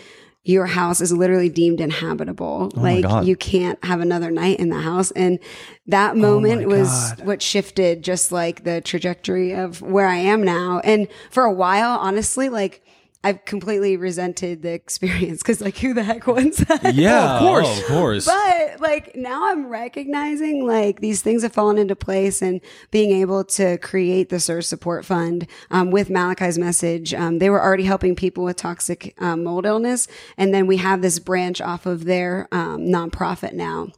your 0.44 0.66
house 0.66 1.02
is 1.02 1.12
literally 1.12 1.50
deemed 1.50 1.82
inhabitable. 1.82 2.72
Oh 2.76 2.80
like 2.80 3.26
you 3.26 3.36
can't 3.36 3.84
have 3.84 4.00
another 4.00 4.32
night 4.32 4.60
in 4.60 4.70
the 4.70 4.80
house. 4.80 5.12
And 5.12 5.40
that 5.88 6.16
moment 6.16 6.68
was 6.68 6.88
Oh 6.90 7.16
God. 7.18 7.26
what 7.28 7.42
shifted 7.42 8.04
just 8.04 8.32
like 8.32 8.64
the 8.64 8.82
trajectory 8.82 9.54
of 9.54 9.82
where 9.82 10.08
I 10.08 10.16
am 10.18 10.44
now. 10.44 10.80
And 10.84 11.08
for 11.30 11.44
a 11.44 11.54
while, 11.54 12.00
honestly, 12.00 12.50
like 12.50 12.84
I've 13.21 13.44
completely 13.44 13.98
resented 13.98 14.62
the 14.62 14.71
experience 14.71 15.39
because 15.39 15.60
like 15.60 15.77
who 15.77 15.94
the 15.94 16.04
heck 16.04 16.25
wants 16.27 16.60
that? 16.60 16.95
Yeah, 16.95 17.36
of 17.36 17.39
course. 17.42 17.68
oh, 17.68 17.80
of 17.80 17.86
course. 17.86 18.25
But 18.25 18.80
like 18.80 19.16
now 19.16 19.51
I'm 19.51 19.68
recognizing 19.68 20.66
like 20.66 21.01
these 21.01 21.21
things 21.21 21.44
have 21.44 21.51
fallen 21.51 21.77
into 21.77 21.95
place 21.95 22.42
and 22.42 22.62
being 22.92 23.12
able 23.12 23.44
to 23.44 23.77
create 23.80 24.30
the 24.30 24.39
SIRS 24.39 24.68
support 24.68 25.04
fund 25.06 25.48
um, 25.69 25.92
with 25.92 26.10
Malachi's 26.10 26.57
message. 26.57 27.13
Um, 27.13 27.39
they 27.39 27.50
were 27.50 27.62
already 27.62 27.83
helping 27.83 28.16
people 28.16 28.45
with 28.45 28.56
toxic 28.56 29.13
um, 29.19 29.44
mold 29.44 29.66
illness. 29.66 30.07
And 30.38 30.54
then 30.54 30.66
we 30.66 30.77
have 30.77 31.01
this 31.01 31.19
branch 31.19 31.60
off 31.60 31.86
of 31.86 32.06
their 32.06 32.48
um, 32.54 32.86
nonprofit 32.86 33.54
now 33.54 33.83
and 33.83 33.94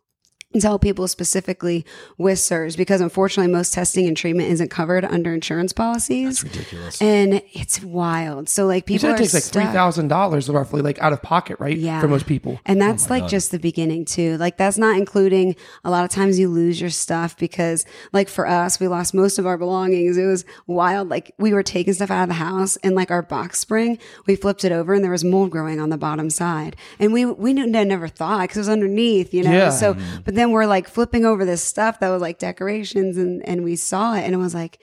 tell 0.59 0.80
people 0.80 1.07
specifically 1.07 1.86
with 2.18 2.39
SIRS 2.39 2.75
because 2.75 3.01
unfortunately 3.01 3.51
most 3.51 3.74
testing 3.74 4.07
and 4.07 4.18
treatment 4.18 4.50
isn't 4.50 4.69
covered 4.69 5.06
under 5.06 5.33
insurance 5.33 5.71
policies. 5.74 6.42
That's 6.42 6.56
ridiculous. 6.56 7.01
And 7.01 7.42
it's 7.53 7.81
wild. 7.83 8.50
So 8.50 8.65
like 8.65 8.89
You 8.89 8.95
people 8.98 9.01
said 9.01 9.09
it 9.09 9.13
are 9.13 9.18
takes 9.18 9.33
like 9.33 9.44
stuck. 9.44 9.63
three 9.63 9.71
thousand 9.71 10.07
dollars 10.09 10.50
roughly, 10.50 10.81
like 10.81 11.00
out 11.00 11.13
of 11.13 11.21
pocket, 11.21 11.57
right? 11.59 11.78
Yeah. 11.78 12.02
For 12.02 12.07
most 12.07 12.26
people. 12.26 12.59
And 12.66 12.81
that's 12.81 13.06
oh 13.07 13.14
like 13.14 13.28
just 13.28 13.52
the 13.52 13.59
beginning 13.59 14.06
too. 14.06 14.37
Like 14.37 14.57
that's 14.57 14.78
not 14.78 14.97
including 14.97 15.56
a 15.83 15.92
lot 15.92 16.04
of 16.04 16.09
times 16.09 16.40
you 16.40 16.49
lose 16.49 16.81
your 16.81 16.90
stuff 16.90 17.37
because 17.37 17.85
like 18.11 18.28
for 18.28 18.47
us, 18.47 18.80
we 18.80 18.87
lost 18.87 19.14
most 19.14 19.40
of 19.40 19.45
our 19.45 19.57
belongings. 19.57 20.18
It 20.18 20.26
was 20.26 20.45
wild. 20.68 21.09
Like 21.09 21.33
we 21.37 21.54
were 21.54 21.64
taking 21.64 21.94
stuff 21.94 22.11
out 22.11 22.23
of 22.23 22.30
the 22.30 22.35
house 22.35 22.78
and 22.78 22.95
like 22.95 23.11
our 23.11 23.21
box 23.21 23.59
spring, 23.59 23.99
we 24.26 24.35
flipped 24.35 24.66
it 24.66 24.71
over 24.71 24.94
and 24.94 25.04
there 25.04 25.11
was 25.11 25.23
mold 25.23 25.52
growing 25.52 25.80
on 25.80 25.90
the 25.90 25.97
bottom 25.97 26.30
side. 26.30 26.76
And 26.99 27.14
we, 27.14 27.26
we 27.26 27.54
knew, 27.54 27.68
never 27.68 28.07
thought 28.07 28.42
because 28.42 28.57
it 28.57 28.61
was 28.61 28.69
underneath, 28.69 29.33
you 29.33 29.44
know? 29.44 29.52
Yeah. 29.52 29.69
So, 29.69 29.94
mm-hmm. 29.94 30.21
but 30.26 30.35
then 30.35 30.41
we're 30.50 30.66
like 30.66 30.88
flipping 30.88 31.24
over 31.26 31.45
this 31.45 31.64
stuff 31.64 32.00
that 32.00 32.10
was 32.10 32.21
like 32.24 32.40
decorations 32.40 33.18
and, 33.18 33.48
and 33.48 33.64
we 33.64 33.76
saw 33.76 34.16
it 34.16 34.21
and 34.24 34.33
it 34.33 34.38
was 34.38 34.56
like, 34.56 34.80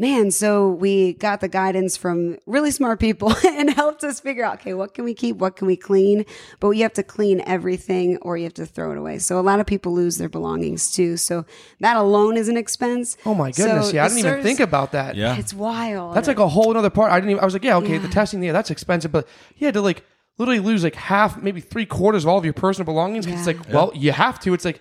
man, 0.00 0.30
so 0.30 0.68
we 0.68 1.14
got 1.14 1.40
the 1.40 1.48
guidance 1.48 1.96
from 1.96 2.38
really 2.46 2.70
smart 2.70 3.00
people 3.00 3.34
and 3.44 3.68
helped 3.70 4.04
us 4.04 4.20
figure 4.20 4.44
out, 4.44 4.54
okay, 4.60 4.72
what 4.72 4.94
can 4.94 5.04
we 5.04 5.12
keep? 5.12 5.36
What 5.38 5.56
can 5.56 5.66
we 5.66 5.76
clean? 5.76 6.24
But 6.60 6.70
you 6.70 6.82
have 6.84 6.92
to 6.92 7.02
clean 7.02 7.42
everything 7.46 8.16
or 8.22 8.36
you 8.36 8.44
have 8.44 8.54
to 8.54 8.66
throw 8.66 8.92
it 8.92 8.98
away. 8.98 9.18
So 9.18 9.40
a 9.40 9.42
lot 9.42 9.58
of 9.58 9.66
people 9.66 9.92
lose 9.92 10.16
their 10.18 10.28
belongings 10.28 10.92
too. 10.92 11.16
So 11.16 11.44
that 11.80 11.96
alone 11.96 12.36
is 12.36 12.48
an 12.48 12.56
expense. 12.56 13.16
Oh 13.26 13.34
my 13.34 13.50
goodness. 13.50 13.88
So 13.88 13.94
yeah, 13.94 14.04
I 14.04 14.08
didn't 14.08 14.24
even 14.24 14.42
think 14.42 14.60
about 14.60 14.92
that. 14.92 15.16
Yeah. 15.16 15.36
It's 15.36 15.52
wild. 15.52 16.14
That's 16.14 16.28
like 16.28 16.38
a 16.38 16.46
whole 16.48 16.76
other 16.76 16.90
part. 16.90 17.10
I 17.10 17.16
didn't 17.18 17.30
even, 17.30 17.40
I 17.42 17.44
was 17.44 17.54
like, 17.54 17.64
yeah, 17.64 17.76
okay, 17.78 17.98
the 17.98 18.06
testing, 18.08 18.40
yeah, 18.42 18.52
that's 18.52 18.70
expensive, 18.70 19.10
but 19.10 19.26
you 19.56 19.66
had 19.66 19.74
to 19.74 19.80
like 19.82 20.04
literally 20.38 20.60
lose 20.60 20.84
like 20.84 20.94
half, 20.94 21.42
maybe 21.42 21.60
three 21.60 21.86
quarters 21.86 22.22
of 22.22 22.28
all 22.28 22.38
of 22.38 22.44
your 22.44 22.54
personal 22.54 22.84
belongings. 22.84 23.26
'cause 23.26 23.34
It's 23.34 23.48
Yeah. 23.48 23.54
like, 23.64 23.72
well, 23.74 23.90
you 23.96 24.12
have 24.12 24.38
to. 24.40 24.54
It's 24.54 24.64
like, 24.64 24.80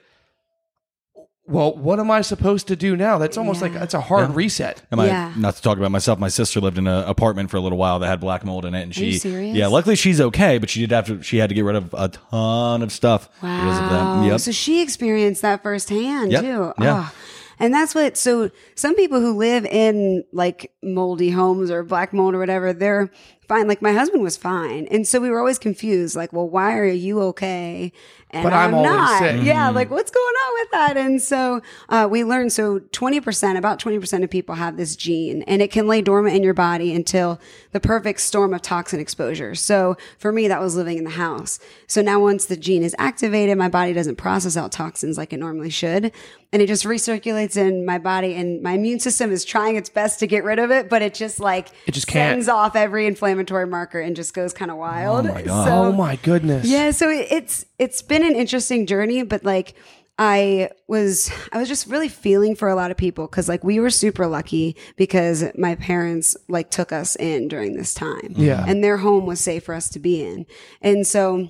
well, 1.47 1.73
what 1.75 1.99
am 1.99 2.11
I 2.11 2.21
supposed 2.21 2.67
to 2.67 2.75
do 2.75 2.95
now? 2.97 3.17
That's 3.17 3.37
almost 3.37 3.61
like 3.61 3.71
Yeah. 3.73 3.79
that's 3.79 3.93
a 3.93 4.01
hard 4.01 4.35
reset. 4.35 4.81
Am 4.91 4.99
I 4.99 5.31
not 5.37 5.55
to 5.55 5.61
talk 5.61 5.77
about 5.77 5.91
myself? 5.91 6.19
My 6.19 6.27
sister 6.27 6.59
lived 6.59 6.77
in 6.77 6.87
an 6.87 7.03
apartment 7.07 7.49
for 7.49 7.57
a 7.57 7.61
little 7.61 7.77
while 7.77 7.99
that 7.99 8.07
had 8.07 8.19
black 8.19 8.43
mold 8.43 8.65
in 8.65 8.75
it, 8.75 8.81
and 8.83 8.93
she, 8.93 9.05
you 9.05 9.13
serious? 9.13 9.55
yeah, 9.55 9.67
luckily 9.67 9.95
she's 9.95 10.19
okay, 10.19 10.57
but 10.57 10.69
she 10.69 10.81
did 10.81 10.91
have 10.91 11.07
to. 11.07 11.21
She 11.23 11.37
had 11.37 11.49
to 11.49 11.55
get 11.55 11.63
rid 11.63 11.75
of 11.77 11.93
a 11.97 12.09
ton 12.09 12.81
of 12.81 12.91
stuff 12.91 13.29
because 13.41 13.79
of 13.79 13.89
that. 13.89 14.25
Yep. 14.25 14.39
So 14.41 14.51
she 14.51 14.81
experienced 14.81 15.41
that 15.41 15.63
firsthand 15.63 16.31
Yep. 16.31 16.41
too. 16.41 16.73
Yeah. 16.81 17.09
Oh. 17.09 17.13
And 17.59 17.73
that's 17.73 17.95
what, 17.95 18.17
so 18.17 18.51
some 18.75 18.93
people 18.93 19.19
who 19.19 19.35
live 19.35 19.65
in 19.65 20.23
like 20.31 20.71
moldy 20.83 21.31
homes 21.31 21.71
or 21.71 21.81
black 21.83 22.13
mold 22.13 22.35
or 22.35 22.37
whatever, 22.37 22.71
they're 22.71 23.09
fine. 23.47 23.67
Like 23.67 23.81
my 23.81 23.93
husband 23.93 24.23
was 24.23 24.37
fine. 24.37 24.87
And 24.91 25.07
so 25.07 25.19
we 25.19 25.29
were 25.29 25.39
always 25.39 25.59
confused, 25.59 26.15
like, 26.15 26.33
well, 26.33 26.47
why 26.47 26.77
are 26.77 26.85
you 26.85 27.21
okay? 27.23 27.91
And 28.31 28.43
But 28.43 28.51
I'm 28.51 28.73
always 28.73 28.91
not. 28.91 29.19
sick. 29.19 29.43
Yeah. 29.43 29.69
Like 29.69 29.89
what's 29.89 30.11
going 30.11 30.25
on 30.25 30.53
with 30.59 30.71
that? 30.71 30.97
And 30.97 31.21
so 31.21 31.61
uh, 31.87 32.07
we 32.11 32.25
learned 32.25 32.51
so 32.51 32.79
20%, 32.79 33.57
about 33.57 33.79
20% 33.79 34.23
of 34.23 34.29
people 34.29 34.55
have 34.55 34.75
this 34.75 34.97
gene 34.97 35.43
and 35.43 35.61
it 35.61 35.71
can 35.71 35.87
lay 35.87 36.01
dormant 36.01 36.35
in 36.35 36.43
your 36.43 36.53
body 36.53 36.93
until 36.93 37.39
the 37.71 37.79
perfect 37.79 38.19
storm 38.19 38.53
of 38.53 38.61
toxin 38.61 38.99
exposure. 38.99 39.55
So 39.55 39.95
for 40.19 40.33
me, 40.33 40.49
that 40.49 40.59
was 40.59 40.75
living 40.75 40.97
in 40.97 41.05
the 41.05 41.11
house. 41.11 41.57
So 41.87 42.01
now 42.01 42.19
once 42.19 42.45
the 42.47 42.57
gene 42.57 42.83
is 42.83 42.93
activated, 42.99 43.57
my 43.57 43.69
body 43.69 43.93
doesn't 43.93 44.17
process 44.17 44.57
out 44.57 44.73
toxins 44.73 45.17
like 45.17 45.31
it 45.31 45.37
normally 45.37 45.69
should. 45.69 46.11
And 46.51 46.61
it 46.61 46.67
just 46.67 46.83
recirculates 46.83 47.55
in 47.55 47.85
my 47.85 47.97
body 47.97 48.33
and 48.35 48.61
my 48.61 48.73
immune 48.73 48.99
system 48.99 49.31
is 49.31 49.45
trying 49.45 49.77
its 49.77 49.89
best 49.89 50.19
to 50.19 50.27
get 50.27 50.43
rid 50.43 50.59
of 50.59 50.69
it, 50.71 50.89
but 50.89 51.01
it 51.01 51.13
just 51.13 51.39
like 51.39 51.69
It 51.85 51.93
just 51.93 52.07
can't. 52.07 52.33
sends 52.35 52.49
off 52.49 52.75
every 52.75 53.07
inflammatory 53.39 53.67
marker 53.67 53.99
and 53.99 54.15
just 54.15 54.33
goes 54.33 54.53
kind 54.53 54.71
of 54.71 54.77
oh 54.77 54.81
wild. 54.81 55.25
my 55.25 55.41
God. 55.41 55.67
So- 55.67 55.73
oh 55.85 55.91
my 55.91 56.15
goodness. 56.17 56.65
yeah, 56.67 56.91
so 56.91 57.09
it, 57.09 57.27
it's 57.31 57.65
it's 57.79 58.01
been 58.01 58.23
an 58.23 58.35
interesting 58.35 58.85
journey, 58.85 59.23
but 59.23 59.43
like 59.43 59.75
I 60.19 60.71
was 60.87 61.31
I 61.51 61.59
was 61.59 61.67
just 61.67 61.87
really 61.87 62.09
feeling 62.09 62.55
for 62.55 62.67
a 62.69 62.75
lot 62.75 62.89
of 62.89 62.97
people 62.97 63.27
because 63.27 63.47
like 63.47 63.63
we 63.63 63.79
were 63.79 63.91
super 63.91 64.25
lucky 64.25 64.75
because 64.95 65.45
my 65.55 65.75
parents 65.75 66.35
like 66.49 66.71
took 66.71 66.91
us 66.91 67.15
in 67.17 67.47
during 67.47 67.75
this 67.75 67.93
time. 67.93 68.33
Yeah. 68.35 68.65
And 68.67 68.83
their 68.83 68.97
home 68.97 69.25
was 69.27 69.39
safe 69.39 69.63
for 69.65 69.75
us 69.75 69.89
to 69.89 69.99
be 69.99 70.23
in. 70.23 70.45
And 70.81 71.05
so 71.05 71.49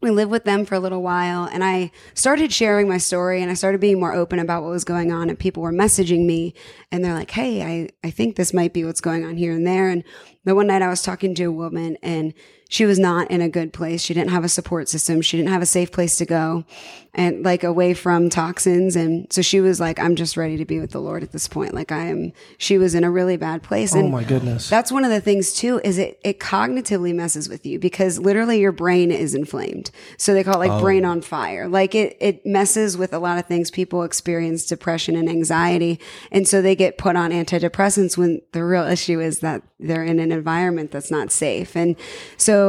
we 0.00 0.10
lived 0.10 0.30
with 0.30 0.44
them 0.44 0.64
for 0.64 0.74
a 0.74 0.80
little 0.80 1.02
while 1.02 1.44
and 1.44 1.62
I 1.62 1.90
started 2.14 2.52
sharing 2.52 2.88
my 2.88 2.98
story 2.98 3.42
and 3.42 3.50
I 3.50 3.54
started 3.54 3.80
being 3.80 4.00
more 4.00 4.14
open 4.14 4.38
about 4.38 4.62
what 4.62 4.70
was 4.70 4.84
going 4.84 5.12
on 5.12 5.28
and 5.28 5.38
people 5.38 5.62
were 5.62 5.72
messaging 5.72 6.26
me 6.26 6.54
and 6.90 7.04
they're 7.04 7.14
like, 7.14 7.30
Hey, 7.30 7.62
I, 7.62 7.88
I 8.02 8.10
think 8.10 8.36
this 8.36 8.54
might 8.54 8.72
be 8.72 8.84
what's 8.84 9.00
going 9.00 9.24
on 9.24 9.36
here 9.36 9.52
and 9.52 9.66
there. 9.66 9.88
And 9.88 10.02
the 10.44 10.54
one 10.54 10.68
night 10.68 10.82
I 10.82 10.88
was 10.88 11.02
talking 11.02 11.34
to 11.34 11.44
a 11.44 11.52
woman 11.52 11.98
and 12.02 12.32
she 12.70 12.86
was 12.86 13.00
not 13.00 13.28
in 13.32 13.40
a 13.40 13.48
good 13.48 13.72
place. 13.72 14.00
She 14.00 14.14
didn't 14.14 14.30
have 14.30 14.44
a 14.44 14.48
support 14.48 14.88
system. 14.88 15.20
She 15.22 15.36
didn't 15.36 15.50
have 15.50 15.60
a 15.60 15.66
safe 15.66 15.90
place 15.90 16.16
to 16.18 16.24
go 16.24 16.64
and 17.12 17.44
like 17.44 17.64
away 17.64 17.94
from 17.94 18.30
toxins. 18.30 18.94
And 18.94 19.30
so 19.32 19.42
she 19.42 19.60
was 19.60 19.80
like, 19.80 19.98
I'm 19.98 20.14
just 20.14 20.36
ready 20.36 20.56
to 20.58 20.64
be 20.64 20.78
with 20.78 20.92
the 20.92 21.00
Lord 21.00 21.24
at 21.24 21.32
this 21.32 21.48
point. 21.48 21.74
Like 21.74 21.90
I 21.90 22.06
am, 22.06 22.32
she 22.58 22.78
was 22.78 22.94
in 22.94 23.02
a 23.02 23.10
really 23.10 23.36
bad 23.36 23.64
place. 23.64 23.92
Oh 23.92 23.98
and 23.98 24.12
my 24.12 24.22
goodness. 24.22 24.70
that's 24.70 24.92
one 24.92 25.04
of 25.04 25.10
the 25.10 25.20
things 25.20 25.52
too, 25.52 25.80
is 25.82 25.98
it, 25.98 26.20
it 26.22 26.38
cognitively 26.38 27.12
messes 27.12 27.48
with 27.48 27.66
you 27.66 27.80
because 27.80 28.20
literally 28.20 28.60
your 28.60 28.70
brain 28.70 29.10
is 29.10 29.34
inflamed. 29.34 29.90
So 30.16 30.32
they 30.32 30.44
call 30.44 30.54
it 30.62 30.68
like 30.68 30.78
oh. 30.78 30.80
brain 30.80 31.04
on 31.04 31.22
fire. 31.22 31.66
Like 31.66 31.96
it, 31.96 32.16
it 32.20 32.46
messes 32.46 32.96
with 32.96 33.12
a 33.12 33.18
lot 33.18 33.38
of 33.38 33.46
things. 33.46 33.72
People 33.72 34.04
experience 34.04 34.64
depression 34.64 35.16
and 35.16 35.28
anxiety. 35.28 35.98
And 36.30 36.46
so 36.46 36.62
they 36.62 36.76
get 36.76 36.98
put 36.98 37.16
on 37.16 37.32
antidepressants 37.32 38.16
when 38.16 38.42
the 38.52 38.62
real 38.62 38.84
issue 38.84 39.18
is 39.18 39.40
that 39.40 39.62
they're 39.80 40.04
in 40.04 40.20
an 40.20 40.30
environment 40.30 40.92
that's 40.92 41.10
not 41.10 41.32
safe. 41.32 41.74
And 41.74 41.96
so 42.36 42.59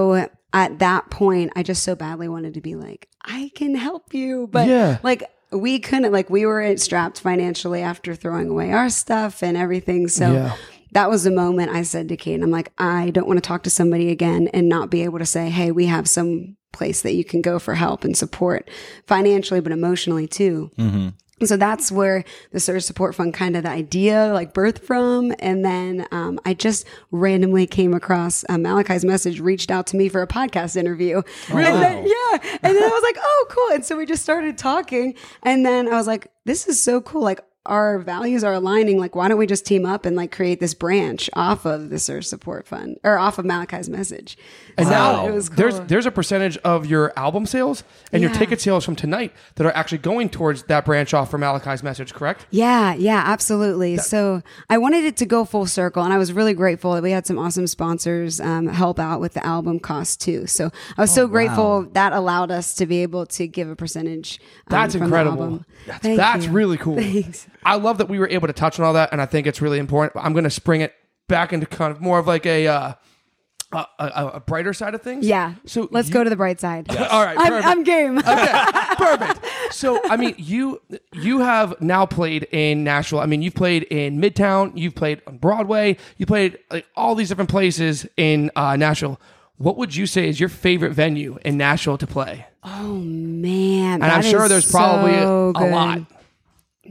at 0.53 0.79
that 0.79 1.09
point, 1.09 1.51
I 1.55 1.63
just 1.63 1.83
so 1.83 1.95
badly 1.95 2.27
wanted 2.27 2.53
to 2.55 2.61
be 2.61 2.75
like, 2.75 3.07
I 3.23 3.51
can 3.55 3.75
help 3.75 4.13
you. 4.13 4.47
But 4.51 4.67
Yeah. 4.67 4.97
like, 5.03 5.23
we 5.51 5.79
couldn't, 5.79 6.11
like, 6.11 6.29
we 6.29 6.45
were 6.45 6.75
strapped 6.77 7.19
financially 7.19 7.81
after 7.81 8.15
throwing 8.15 8.49
away 8.49 8.71
our 8.71 8.89
stuff 8.89 9.43
and 9.43 9.55
everything. 9.57 10.07
So 10.07 10.33
Yeah. 10.33 10.53
that 10.93 11.09
was 11.09 11.23
the 11.23 11.31
moment 11.31 11.71
I 11.71 11.83
said 11.83 12.09
to 12.09 12.17
Kate, 12.17 12.41
I'm 12.41 12.51
like, 12.51 12.71
I 12.77 13.09
don't 13.11 13.27
want 13.27 13.37
to 13.37 13.47
talk 13.47 13.63
to 13.63 13.69
somebody 13.69 14.09
again 14.09 14.49
and 14.53 14.67
not 14.69 14.89
be 14.89 15.03
able 15.03 15.19
to 15.19 15.25
say, 15.25 15.49
hey, 15.49 15.71
we 15.71 15.85
have 15.87 16.07
some 16.07 16.57
place 16.73 17.01
that 17.01 17.13
you 17.13 17.23
can 17.25 17.41
go 17.41 17.59
for 17.59 17.75
help 17.75 18.03
and 18.05 18.15
support 18.15 18.69
financially, 19.07 19.59
but 19.59 19.71
emotionally 19.73 20.27
too. 20.27 20.71
And 20.77 21.13
So 21.45 21.57
that's 21.57 21.91
where 21.91 22.23
the 22.51 22.59
Surge 22.59 22.83
Support 22.83 23.15
Fund 23.15 23.33
kind 23.33 23.55
of 23.55 23.63
the 23.63 23.69
idea 23.69 24.31
like 24.33 24.53
birthed 24.53 24.79
from. 24.79 25.33
And 25.39 25.63
then 25.63 26.07
um, 26.11 26.39
I 26.45 26.53
just 26.53 26.85
randomly 27.11 27.67
came 27.67 27.93
across 27.93 28.43
uh, 28.49 28.57
Malachi's 28.57 29.05
message, 29.05 29.39
reached 29.39 29.71
out 29.71 29.87
to 29.87 29.97
me 29.97 30.09
for 30.09 30.21
a 30.21 30.27
podcast 30.27 30.75
interview. 30.75 31.21
Really? 31.49 31.65
And 31.65 31.81
then, 31.81 32.05
yeah. 32.05 32.57
And 32.63 32.75
then 32.75 32.83
I 32.83 32.87
was 32.87 33.03
like, 33.03 33.17
oh, 33.19 33.45
cool. 33.49 33.75
And 33.75 33.85
so 33.85 33.97
we 33.97 34.05
just 34.05 34.23
started 34.23 34.57
talking. 34.57 35.15
And 35.43 35.65
then 35.65 35.87
I 35.87 35.97
was 35.97 36.07
like, 36.07 36.31
this 36.45 36.67
is 36.67 36.81
so 36.81 37.01
cool. 37.01 37.21
Like, 37.21 37.41
our 37.65 37.99
values 37.99 38.43
are 38.43 38.53
aligning. 38.53 38.97
Like, 38.99 39.15
why 39.15 39.27
don't 39.27 39.37
we 39.37 39.45
just 39.45 39.65
team 39.65 39.85
up 39.85 40.05
and 40.05 40.15
like 40.15 40.31
create 40.31 40.59
this 40.59 40.73
branch 40.73 41.29
off 41.33 41.65
of 41.65 41.89
the 41.91 41.99
Surge 41.99 42.25
Support 42.25 42.67
Fund 42.67 42.99
or 43.03 43.17
off 43.19 43.37
of 43.37 43.45
Malachi's 43.45 43.87
message? 43.89 44.37
And 44.77 44.87
So 44.87 44.91
now 44.93 45.27
it 45.27 45.31
was 45.31 45.49
cool. 45.49 45.57
there's 45.57 45.79
there's 45.81 46.05
a 46.07 46.11
percentage 46.11 46.57
of 46.59 46.85
your 46.87 47.13
album 47.17 47.45
sales 47.45 47.83
and 48.11 48.21
your 48.23 48.31
ticket 48.31 48.59
sales 48.61 48.83
from 48.83 48.95
tonight 48.95 49.31
that 49.55 49.65
are 49.67 49.71
actually 49.75 49.99
going 49.99 50.29
towards 50.29 50.63
that 50.63 50.85
branch 50.85 51.13
off 51.13 51.29
from 51.29 51.41
Malachi's 51.41 51.83
message, 51.83 52.13
correct? 52.13 52.45
Yeah, 52.49 52.95
yeah, 52.95 53.21
absolutely. 53.25 53.97
so 53.97 54.41
I 54.69 54.77
wanted 54.79 55.05
it 55.05 55.17
to 55.17 55.25
go 55.27 55.45
full 55.45 55.67
circle, 55.67 56.03
and 56.03 56.11
I 56.11 56.17
was 56.17 56.33
really 56.33 56.53
grateful 56.53 56.93
that 56.93 57.03
we 57.03 57.11
had 57.11 57.27
some 57.27 57.37
awesome 57.37 57.67
sponsors 57.67 58.39
um, 58.39 58.67
help 58.67 58.99
out 58.99 59.21
with 59.21 59.33
the 59.33 59.45
album 59.45 59.79
cost 59.79 60.19
too. 60.19 60.47
So 60.47 60.71
I 60.97 61.01
was 61.01 61.13
so 61.13 61.27
grateful 61.27 61.83
that 61.93 62.11
allowed 62.13 62.49
us 62.49 62.73
to 62.75 62.85
be 62.87 63.03
able 63.03 63.25
to 63.27 63.47
give 63.47 63.69
a 63.69 63.75
percentage. 63.75 64.39
Um, 64.41 64.47
That's 64.69 64.93
from 64.93 64.99
the 65.01 65.05
incredible. 65.05 65.43
album. 65.43 65.65
That's, 65.85 66.03
that's 66.03 66.47
really 66.47 66.77
cool. 66.77 66.95
Thanks. 67.01 67.47
I 67.63 67.75
love 67.75 67.97
that 67.99 68.09
we 68.09 68.19
were 68.19 68.27
able 68.29 68.47
to 68.47 68.53
touch 68.53 68.79
on 68.79 68.85
all 68.85 68.93
that, 68.93 69.09
and 69.11 69.21
I 69.21 69.25
think 69.25 69.47
it's 69.47 69.61
really 69.61 69.79
important. 69.79 70.23
I'm 70.23 70.33
going 70.33 70.43
to 70.45 70.49
spring 70.49 70.81
it 70.81 70.93
back 71.27 71.53
into 71.53 71.65
kind 71.65 71.91
of 71.91 72.01
more 72.01 72.19
of 72.19 72.27
like 72.27 72.45
a 72.45 72.67
uh, 72.67 72.93
a, 73.73 73.85
a, 73.99 74.27
a 74.35 74.39
brighter 74.41 74.73
side 74.73 74.93
of 74.95 75.01
things. 75.01 75.25
Yeah. 75.25 75.53
So 75.65 75.87
let's 75.91 76.09
you- 76.09 76.13
go 76.13 76.23
to 76.23 76.29
the 76.29 76.35
bright 76.35 76.59
side. 76.59 76.89
All 76.95 77.23
right. 77.25 77.37
I'm. 77.39 77.53
I'm 77.53 77.83
game. 77.83 78.17
okay, 78.17 78.63
perfect. 78.97 79.45
So, 79.71 80.01
I 80.09 80.17
mean, 80.17 80.35
you 80.37 80.81
you 81.13 81.39
have 81.39 81.79
now 81.81 82.05
played 82.05 82.43
in 82.51 82.83
Nashville. 82.83 83.19
I 83.19 83.25
mean, 83.27 83.41
you've 83.41 83.55
played 83.55 83.83
in 83.83 84.19
Midtown. 84.19 84.73
You've 84.75 84.95
played 84.95 85.21
on 85.27 85.37
Broadway. 85.37 85.97
You 86.17 86.25
played 86.25 86.59
like 86.69 86.85
all 86.95 87.15
these 87.15 87.29
different 87.29 87.49
places 87.49 88.05
in 88.17 88.51
uh, 88.55 88.75
Nashville. 88.75 89.19
What 89.57 89.77
would 89.77 89.95
you 89.95 90.07
say 90.07 90.27
is 90.27 90.39
your 90.39 90.49
favorite 90.49 90.91
venue 90.93 91.37
in 91.45 91.55
Nashville 91.57 91.97
to 91.99 92.07
play? 92.07 92.47
oh 92.63 92.93
man, 92.97 94.03
And 94.03 94.11
I'm 94.11 94.21
sure 94.21 94.47
there's 94.47 94.69
probably 94.69 95.15
a, 95.15 95.21
so 95.23 95.53
a 95.55 95.65
lot. 95.69 95.99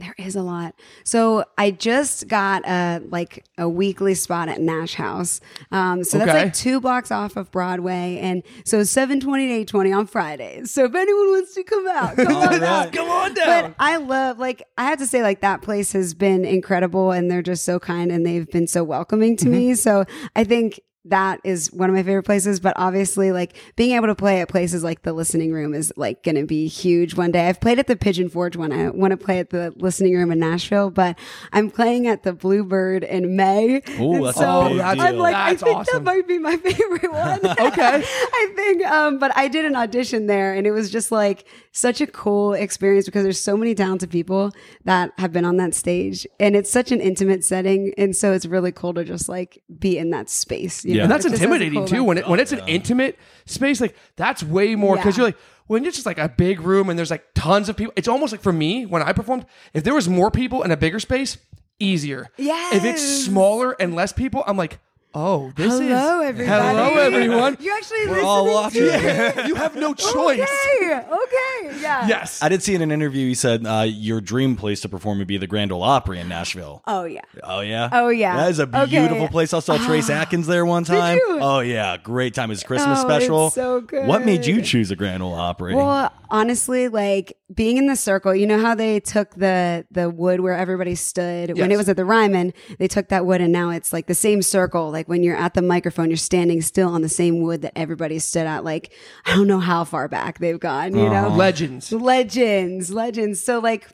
There 0.01 0.15
is 0.17 0.35
a 0.35 0.41
lot. 0.41 0.73
So 1.03 1.45
I 1.57 1.69
just 1.71 2.27
got 2.27 2.67
a 2.67 3.01
like 3.09 3.45
a 3.57 3.69
weekly 3.69 4.15
spot 4.15 4.49
at 4.49 4.59
Nash 4.59 4.95
House. 4.95 5.39
Um, 5.71 6.03
so 6.03 6.17
that's 6.17 6.33
like 6.33 6.53
two 6.53 6.81
blocks 6.81 7.11
off 7.11 7.37
of 7.37 7.51
Broadway, 7.51 8.17
and 8.19 8.41
so 8.65 8.83
seven 8.83 9.19
twenty 9.19 9.47
to 9.47 9.53
eight 9.53 9.67
twenty 9.67 9.93
on 9.93 10.07
Fridays. 10.07 10.71
So 10.71 10.85
if 10.85 10.95
anyone 10.95 11.27
wants 11.29 11.53
to 11.53 11.63
come 11.63 11.87
out, 11.87 12.15
come 12.15 12.35
on 12.35 12.63
out. 12.63 12.91
Come 12.91 13.09
on 13.09 13.33
down. 13.35 13.45
But 13.45 13.75
I 13.79 13.97
love, 13.97 14.39
like, 14.39 14.63
I 14.77 14.85
have 14.85 14.99
to 14.99 15.05
say, 15.05 15.21
like, 15.21 15.41
that 15.41 15.61
place 15.61 15.93
has 15.93 16.13
been 16.13 16.45
incredible 16.45 17.11
and 17.11 17.29
they're 17.29 17.41
just 17.43 17.63
so 17.63 17.79
kind 17.79 18.11
and 18.11 18.25
they've 18.25 18.49
been 18.49 18.67
so 18.67 18.83
welcoming 18.83 19.37
to 19.37 19.47
me. 19.49 19.75
So 19.75 20.05
I 20.35 20.43
think 20.43 20.79
that 21.05 21.39
is 21.43 21.71
one 21.73 21.89
of 21.89 21.95
my 21.95 22.03
favorite 22.03 22.23
places. 22.23 22.59
But 22.59 22.73
obviously, 22.77 23.31
like, 23.31 23.55
being 23.75 23.91
able 23.95 24.07
to 24.07 24.15
play 24.15 24.41
at 24.41 24.49
places 24.49 24.83
like 24.83 25.01
the 25.03 25.13
listening 25.13 25.51
room 25.51 25.73
is, 25.73 25.91
like, 25.95 26.23
going 26.23 26.35
to 26.35 26.45
be 26.45 26.67
huge 26.67 27.15
one 27.15 27.31
day. 27.31 27.47
I've 27.49 27.59
played 27.59 27.79
at 27.79 27.87
the 27.87 27.95
Pigeon 27.95 28.29
Forge 28.29 28.55
one. 28.55 28.71
I 28.71 28.89
want 28.89 29.11
to 29.11 29.17
play 29.17 29.39
at 29.39 29.49
the 29.49 29.73
listening 29.77 30.15
room 30.15 30.31
in 30.31 30.39
Nashville, 30.39 30.89
but 30.91 31.17
I'm 31.53 31.71
playing 31.71 32.07
at 32.07 32.23
the 32.23 32.33
Bluebird 32.33 33.03
in 33.03 33.35
May. 33.35 33.81
Ooh, 33.99 34.13
And 34.13 34.25
that's 34.25 34.37
a 34.37 34.41
so 34.41 34.69
big 34.69 34.79
I'm 34.79 34.97
deal. 34.97 35.15
like, 35.15 35.33
That's 35.33 35.63
I 35.63 35.65
think 35.65 35.77
awesome. 35.79 36.03
that 36.03 36.03
might 36.03 36.27
be 36.27 36.37
my 36.37 36.57
favorite 36.57 37.11
one. 37.11 37.39
Okay. 37.71 38.03
I 38.03 38.53
think, 38.55 38.85
um, 38.85 39.17
but 39.19 39.35
I 39.37 39.47
did 39.47 39.65
an 39.65 39.75
audition 39.75 40.27
there 40.27 40.53
and 40.53 40.65
it 40.67 40.71
was 40.71 40.89
just 40.89 41.11
like 41.11 41.45
such 41.71 42.01
a 42.01 42.07
cool 42.07 42.53
experience 42.53 43.05
because 43.05 43.23
there's 43.23 43.39
so 43.39 43.55
many 43.55 43.73
talented 43.75 44.09
people 44.09 44.51
that 44.85 45.11
have 45.17 45.31
been 45.31 45.45
on 45.45 45.57
that 45.57 45.73
stage 45.73 46.25
and 46.39 46.55
it's 46.55 46.69
such 46.71 46.91
an 46.91 46.99
intimate 47.01 47.43
setting. 47.43 47.93
And 47.97 48.15
so 48.15 48.33
it's 48.33 48.45
really 48.45 48.71
cool 48.71 48.93
to 48.95 49.03
just 49.03 49.29
like 49.29 49.61
be 49.79 49.97
in 49.97 50.09
that 50.11 50.29
space. 50.29 50.83
You 50.91 50.97
Yeah. 50.97 51.03
And 51.03 51.11
that's 51.11 51.25
It 51.25 51.29
just 51.29 51.41
has 51.41 51.49
a 51.49 51.53
intimidating 51.53 51.85
too. 51.85 52.03
When 52.03 52.17
it, 52.17 52.27
when 52.27 52.39
it's 52.39 52.51
an 52.51 52.61
oh, 52.61 52.67
intimate 52.67 53.17
space, 53.45 53.81
like 53.81 53.95
that's 54.15 54.43
way 54.43 54.75
more 54.75 54.95
because 54.97 55.17
Yeah. 55.17 55.21
you're 55.23 55.27
like 55.29 55.37
when 55.67 55.85
it's 55.85 55.95
just 55.95 56.05
like 56.05 56.17
a 56.19 56.29
big 56.29 56.61
room 56.61 56.89
and 56.89 56.97
there's 56.99 57.11
like 57.11 57.25
tons 57.33 57.69
of 57.69 57.77
people. 57.77 57.93
It's 57.95 58.07
almost 58.07 58.31
like 58.33 58.41
for 58.41 58.53
me 58.53 58.85
when 58.85 59.01
I 59.01 59.13
performed, 59.13 59.45
if 59.73 59.83
there 59.83 59.93
was 59.93 60.07
more 60.09 60.29
people 60.31 60.63
in 60.63 60.71
a 60.71 60.77
bigger 60.77 60.99
space, 60.99 61.37
easier. 61.79 62.27
yeah 62.37 62.69
If 62.73 62.83
it's 62.85 63.01
Yes. 63.01 63.25
smaller 63.25 63.75
and 63.79 63.95
less 63.95 64.11
people, 64.13 64.43
I'm 64.45 64.57
like, 64.57 64.79
oh, 65.13 65.51
this 65.55 65.73
is 65.73 65.79
Hello, 65.79 66.21
everybody. 66.21 66.47
hello 66.47 66.95
everyone. 66.99 67.57
You 67.59 67.73
actually 67.75 68.07
We're 68.07 68.21
all 68.23 68.45
listening 68.45 68.87
watching. 68.87 69.33
to 69.43 69.43
you 69.47 69.55
have 69.55 69.75
no 69.75 69.93
choice. 69.93 70.39
Okay, 70.39 71.01
okay, 71.11 71.81
yeah. 71.81 72.07
Yes. 72.07 72.41
I 72.41 72.49
did 72.49 72.63
see 72.63 72.75
in 72.75 72.81
an 72.81 72.91
interview 72.91 73.27
he 73.27 73.35
said 73.35 73.65
uh, 73.65 73.85
your 73.87 74.21
dream 74.21 74.55
place 74.55 74.81
to 74.81 74.89
perform 74.89 75.17
would 75.19 75.27
be 75.27 75.37
the 75.37 75.47
Grand 75.47 75.71
Ole 75.71 75.83
Opry 75.83 76.19
in 76.19 76.27
Nashville. 76.29 76.81
Oh 76.87 77.03
yeah. 77.05 77.21
Oh 77.43 77.61
yeah. 77.61 77.89
Oh, 77.91 78.09
yeah. 78.09 78.37
That 78.37 78.51
is 78.51 78.59
a 78.59 78.63
Okay. 78.63 78.85
beautiful 78.99 79.27
place. 79.27 79.53
I 79.53 79.59
saw 79.59 79.77
Trace 79.77 80.09
Atkins 80.09 80.47
there 80.47 80.65
one 80.65 80.83
time. 80.83 81.17
you? 81.17 81.37
Oh 81.41 81.59
yeah, 81.59 81.97
great 81.97 82.33
time. 82.33 82.51
It's 82.51 82.63
Christmas 82.63 82.99
Oh, 82.99 83.03
special. 83.03 83.45
it's 83.47 83.55
so 83.55 83.81
good. 83.81 84.07
What 84.07 84.25
made 84.25 84.45
you 84.45 84.61
choose 84.61 84.91
a 84.91 84.95
Grand 84.95 85.21
Ole 85.23 85.33
Opry? 85.33 85.75
Well, 85.75 86.11
honestly, 86.29 86.87
like 86.87 87.37
being 87.53 87.77
in 87.77 87.87
the 87.87 87.95
circle, 87.95 88.33
you 88.33 88.47
know 88.47 88.59
how 88.59 88.75
they 88.75 88.99
took 88.99 89.31
the 89.35 89.85
the 89.91 90.09
wood 90.09 90.39
where 90.39 90.55
everybody 90.55 90.95
stood 90.95 91.57
when 91.57 91.71
it 91.71 91.77
was 91.77 91.89
at 91.89 91.97
the 91.97 92.05
Ryman, 92.05 92.53
they 92.79 92.87
took 92.87 93.09
that 93.09 93.25
wood 93.25 93.41
and 93.41 93.51
now 93.51 93.69
it's 93.71 93.91
like 93.93 94.07
the 94.07 94.15
same 94.15 94.41
circle. 94.41 94.91
Like 94.91 95.00
when 95.07 95.23
you're 95.23 95.35
at 95.35 95.53
the 95.53 95.61
microphone, 95.61 96.09
you're 96.09 96.17
standing 96.17 96.61
still 96.61 96.89
on 96.89 97.01
the 97.01 97.09
same 97.09 97.41
wood 97.41 97.61
that 97.61 97.77
everybody 97.77 98.19
stood 98.19 98.47
at. 98.47 98.63
Like 98.63 98.93
I 99.25 99.35
don't 99.35 99.47
know 99.47 99.59
how 99.59 99.83
far 99.83 100.07
back 100.07 100.39
they've 100.39 100.59
gone, 100.59 100.95
you 100.95 101.07
uh-huh. 101.07 101.29
know? 101.29 101.35
Legends. 101.35 101.91
Legends, 101.91 102.91
legends. 102.91 103.41
So 103.41 103.59
like 103.59 103.87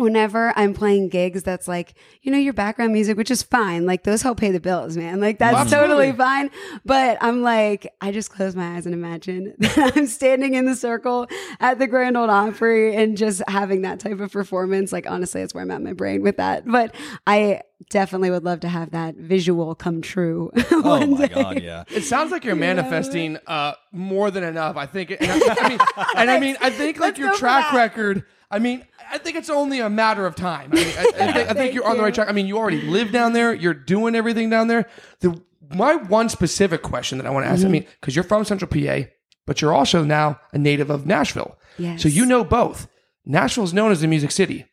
whenever 0.00 0.52
I'm 0.56 0.72
playing 0.74 1.08
gigs 1.10 1.42
that's 1.42 1.68
like, 1.68 1.94
you 2.22 2.32
know, 2.32 2.38
your 2.38 2.52
background 2.54 2.92
music, 2.92 3.16
which 3.16 3.30
is 3.30 3.42
fine. 3.42 3.84
Like 3.86 4.04
those 4.04 4.22
help 4.22 4.38
pay 4.40 4.50
the 4.50 4.60
bills, 4.60 4.96
man. 4.96 5.20
Like 5.20 5.38
that's 5.38 5.56
Absolutely. 5.56 5.88
totally 5.88 6.12
fine. 6.12 6.50
But 6.84 7.18
I'm 7.20 7.42
like, 7.42 7.92
I 8.00 8.10
just 8.10 8.30
close 8.30 8.56
my 8.56 8.76
eyes 8.76 8.86
and 8.86 8.94
imagine 8.94 9.54
that 9.58 9.92
I'm 9.96 10.06
standing 10.06 10.54
in 10.54 10.64
the 10.64 10.74
circle 10.74 11.26
at 11.60 11.78
the 11.78 11.86
Grand 11.86 12.16
Ole 12.16 12.30
Opry 12.30 12.96
and 12.96 13.16
just 13.16 13.42
having 13.46 13.82
that 13.82 14.00
type 14.00 14.20
of 14.20 14.32
performance. 14.32 14.92
Like 14.92 15.08
honestly, 15.08 15.42
that's 15.42 15.54
where 15.54 15.62
I'm 15.62 15.70
at 15.70 15.82
my 15.82 15.92
brain 15.92 16.22
with 16.22 16.38
that. 16.38 16.64
But 16.66 16.94
I 17.26 17.60
definitely 17.90 18.30
would 18.30 18.44
love 18.44 18.60
to 18.60 18.68
have 18.68 18.90
that 18.92 19.16
visual 19.16 19.74
come 19.74 20.00
true. 20.02 20.50
Oh 20.72 20.98
one 20.98 21.10
my 21.10 21.26
day. 21.26 21.34
god, 21.34 21.62
yeah. 21.62 21.84
It 21.90 22.04
sounds 22.04 22.32
like 22.32 22.42
you're 22.44 22.56
manifesting 22.56 23.36
uh, 23.46 23.74
more 23.92 24.30
than 24.30 24.44
enough. 24.44 24.76
I 24.78 24.86
think, 24.86 25.10
and 25.10 25.18
I, 25.30 25.56
I 25.60 25.68
mean, 25.68 25.78
and 26.16 26.30
I 26.30 26.38
mean, 26.40 26.56
I 26.60 26.70
think 26.70 26.98
like 26.98 27.08
Let's 27.08 27.18
your 27.18 27.34
track 27.36 27.70
that. 27.72 27.76
record. 27.76 28.24
I 28.50 28.58
mean, 28.58 28.84
I 29.10 29.18
think 29.18 29.36
it's 29.36 29.50
only 29.50 29.80
a 29.80 29.88
matter 29.90 30.26
of 30.26 30.34
time. 30.34 30.70
I, 30.72 30.74
mean, 30.74 30.86
I, 30.86 31.00
I 31.00 31.32
think, 31.32 31.50
I 31.50 31.52
think 31.54 31.74
you're 31.74 31.86
on 31.86 31.96
the 31.96 32.02
right 32.02 32.14
track. 32.14 32.28
I 32.28 32.32
mean, 32.32 32.46
you 32.46 32.58
already 32.58 32.82
live 32.82 33.12
down 33.12 33.32
there. 33.32 33.54
You're 33.54 33.74
doing 33.74 34.14
everything 34.14 34.50
down 34.50 34.66
there. 34.68 34.88
The 35.20 35.40
my 35.72 35.94
one 35.94 36.28
specific 36.28 36.82
question 36.82 37.18
that 37.18 37.26
I 37.26 37.30
want 37.30 37.46
to 37.46 37.50
ask. 37.50 37.60
I 37.60 37.64
Mm-hmm. 37.64 37.72
mean, 37.72 37.86
because 38.00 38.16
you're 38.16 38.24
from 38.24 38.44
Central 38.44 38.68
PA, 38.68 39.08
but 39.46 39.60
you're 39.62 39.72
also 39.72 40.02
now 40.02 40.40
a 40.52 40.58
native 40.58 40.90
of 40.90 41.06
Nashville. 41.06 41.56
Yes. 41.78 42.02
So 42.02 42.08
you 42.08 42.26
know 42.26 42.42
both. 42.44 42.88
Nashville 43.24 43.64
is 43.64 43.72
known 43.72 43.92
as 43.92 44.00
the 44.00 44.08
Music 44.08 44.32
City. 44.32 44.66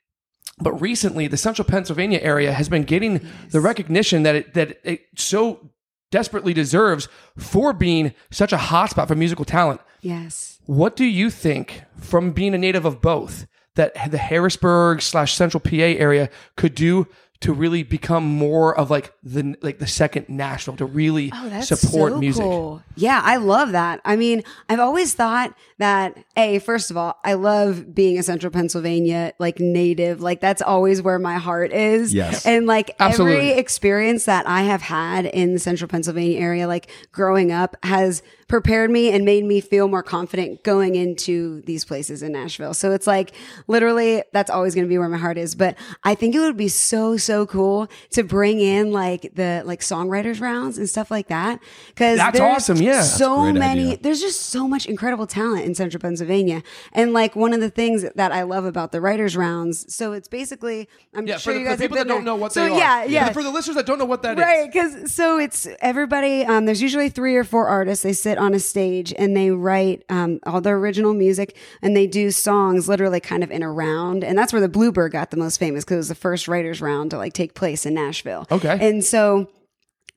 But 0.59 0.73
recently, 0.81 1.27
the 1.27 1.37
central 1.37 1.67
Pennsylvania 1.67 2.19
area 2.23 2.51
has 2.51 2.67
been 2.67 2.81
getting 2.83 3.21
the 3.51 3.61
recognition 3.61 4.23
that 4.23 4.33
it 4.35 4.53
that 4.55 4.79
it 4.83 5.01
so 5.15 5.69
desperately 6.09 6.53
deserves 6.53 7.07
for 7.37 7.73
being 7.73 8.13
such 8.31 8.51
a 8.51 8.57
hotspot 8.57 9.07
for 9.07 9.13
musical 9.15 9.45
talent. 9.45 9.81
Yes. 10.01 10.57
What 10.65 10.95
do 10.95 11.05
you 11.05 11.29
think, 11.29 11.83
from 11.99 12.31
being 12.31 12.55
a 12.55 12.57
native 12.57 12.85
of 12.85 13.01
both, 13.01 13.45
that 13.77 14.11
the 14.11 14.17
Harrisburg 14.17 15.01
slash 15.01 15.33
Central 15.33 15.61
PA 15.61 15.71
area 15.71 16.29
could 16.55 16.75
do 16.75 17.07
to 17.39 17.53
really 17.53 17.83
become 17.83 18.23
more 18.25 18.75
of 18.77 18.89
like 18.89 19.13
the 19.21 19.55
like 19.61 19.77
the 19.77 19.85
second 19.87 20.27
national 20.27 20.75
to 20.77 20.85
really 20.85 21.31
Oh, 21.33 21.49
that's 21.49 21.67
support 21.67 22.13
so 22.13 22.19
music? 22.19 22.43
Cool. 22.43 22.81
Yeah, 22.95 23.21
I 23.23 23.35
love 23.37 23.73
that. 23.73 24.01
I 24.03 24.15
mean, 24.15 24.43
I've 24.69 24.79
always 24.79 25.13
thought 25.13 25.53
that 25.77 26.17
a 26.35 26.59
first 26.59 26.89
of 26.89 26.97
all, 26.97 27.17
I 27.23 27.33
love 27.33 27.93
being 27.93 28.17
a 28.17 28.23
Central 28.23 28.51
Pennsylvania 28.51 29.33
like 29.37 29.59
native. 29.59 30.19
Like 30.21 30.41
that's 30.41 30.61
always 30.63 31.01
where 31.01 31.19
my 31.19 31.35
heart 31.37 31.71
is. 31.71 32.13
Yes. 32.13 32.45
and 32.45 32.65
like 32.65 32.95
Absolutely. 32.99 33.37
every 33.37 33.49
experience 33.59 34.25
that 34.25 34.47
I 34.47 34.63
have 34.63 34.81
had 34.81 35.25
in 35.27 35.53
the 35.53 35.59
Central 35.59 35.87
Pennsylvania 35.87 36.39
area, 36.39 36.67
like 36.67 36.89
growing 37.11 37.51
up, 37.51 37.75
has 37.83 38.23
prepared 38.47 38.89
me 38.89 39.11
and 39.11 39.25
made 39.25 39.43
me 39.43 39.59
feel 39.59 39.87
more 39.89 40.01
confident 40.01 40.63
going 40.63 40.95
into 40.95 41.61
these 41.63 41.83
places 41.83 42.23
in 42.23 42.31
Nashville. 42.31 42.73
So 42.73 42.93
it's 42.93 43.05
like 43.05 43.33
literally 43.67 44.23
that's 44.31 44.49
always 44.49 44.73
going 44.73 44.85
to 44.85 44.89
be 44.89 44.97
where 44.97 45.09
my 45.09 45.17
heart 45.17 45.37
is. 45.37 45.53
But 45.53 45.77
I 46.03 46.15
think 46.15 46.33
it 46.33 46.39
would 46.39 46.55
be 46.57 46.69
so 46.69 47.17
so 47.27 47.45
cool 47.45 47.87
to 48.11 48.23
bring 48.23 48.59
in 48.59 48.91
like 48.91 49.21
the 49.35 49.61
like 49.65 49.81
songwriters 49.81 50.39
rounds 50.41 50.77
and 50.77 50.87
stuff 50.89 51.09
like 51.11 51.27
that 51.27 51.59
because 51.89 52.17
That's 52.17 52.39
awesome, 52.39 52.77
yeah. 52.77 53.01
So 53.03 53.51
many. 53.53 53.83
idea. 53.87 53.97
There's 54.01 54.21
just 54.21 54.41
so 54.55 54.67
much 54.67 54.85
incredible 54.85 55.27
talent 55.27 55.65
in 55.65 55.75
Central 55.75 55.99
Pennsylvania, 56.01 56.63
and 56.93 57.13
like 57.13 57.35
one 57.35 57.53
of 57.53 57.59
the 57.61 57.69
things 57.69 58.05
that 58.15 58.31
I 58.31 58.43
love 58.43 58.65
about 58.65 58.91
the 58.91 59.01
writers 59.01 59.35
rounds. 59.37 59.93
So 59.93 60.13
it's 60.13 60.27
basically 60.27 60.87
I'm 61.13 61.27
Yeah, 61.27 61.37
sure 61.37 61.51
for 61.51 61.53
the, 61.55 61.59
you 61.61 61.65
guys 61.67 61.77
the 61.77 61.83
people 61.85 61.97
that 61.97 62.07
been 62.07 62.15
don't 62.15 62.25
know 62.25 62.35
what 62.35 62.53
so 62.53 62.63
they 62.65 62.71
are. 62.71 62.77
yeah, 62.79 63.03
yeah. 63.03 63.31
For 63.33 63.43
the 63.43 63.51
listeners 63.51 63.75
that 63.75 63.85
don't 63.85 63.99
know 63.99 64.05
what 64.13 64.21
that 64.23 64.37
is. 64.37 64.43
Right, 64.43 64.71
because 64.71 65.11
so 65.11 65.37
it's 65.39 65.67
everybody. 65.81 66.45
Um, 66.45 66.65
there's 66.65 66.81
usually 66.81 67.09
three 67.09 67.35
or 67.35 67.43
four 67.43 67.67
artists. 67.67 68.03
They 68.03 68.13
sit 68.13 68.37
on 68.37 68.53
a 68.53 68.59
stage 68.59 69.13
and 69.17 69.35
they 69.35 69.51
write 69.51 70.03
um, 70.09 70.39
all 70.45 70.61
their 70.61 70.77
original 70.77 71.13
music, 71.13 71.55
and 71.81 71.95
they 71.95 72.07
do 72.07 72.31
songs 72.31 72.87
literally 72.87 73.19
kind 73.19 73.43
of 73.43 73.51
in 73.51 73.63
a 73.63 73.71
round. 73.71 74.23
And 74.23 74.37
that's 74.37 74.53
where 74.53 74.61
the 74.61 74.69
Bluebird 74.69 75.11
got 75.11 75.31
the 75.31 75.37
most 75.37 75.57
famous 75.57 75.83
because 75.83 75.95
it 75.95 75.97
was 76.05 76.07
the 76.09 76.15
first 76.15 76.47
writers 76.47 76.81
round 76.81 77.11
to 77.17 77.19
like 77.19 77.33
take 77.33 77.53
place 77.53 77.85
in 77.85 77.93
Nashville. 77.93 78.47
Okay. 78.51 78.77
and 78.79 79.03
so. 79.03 79.49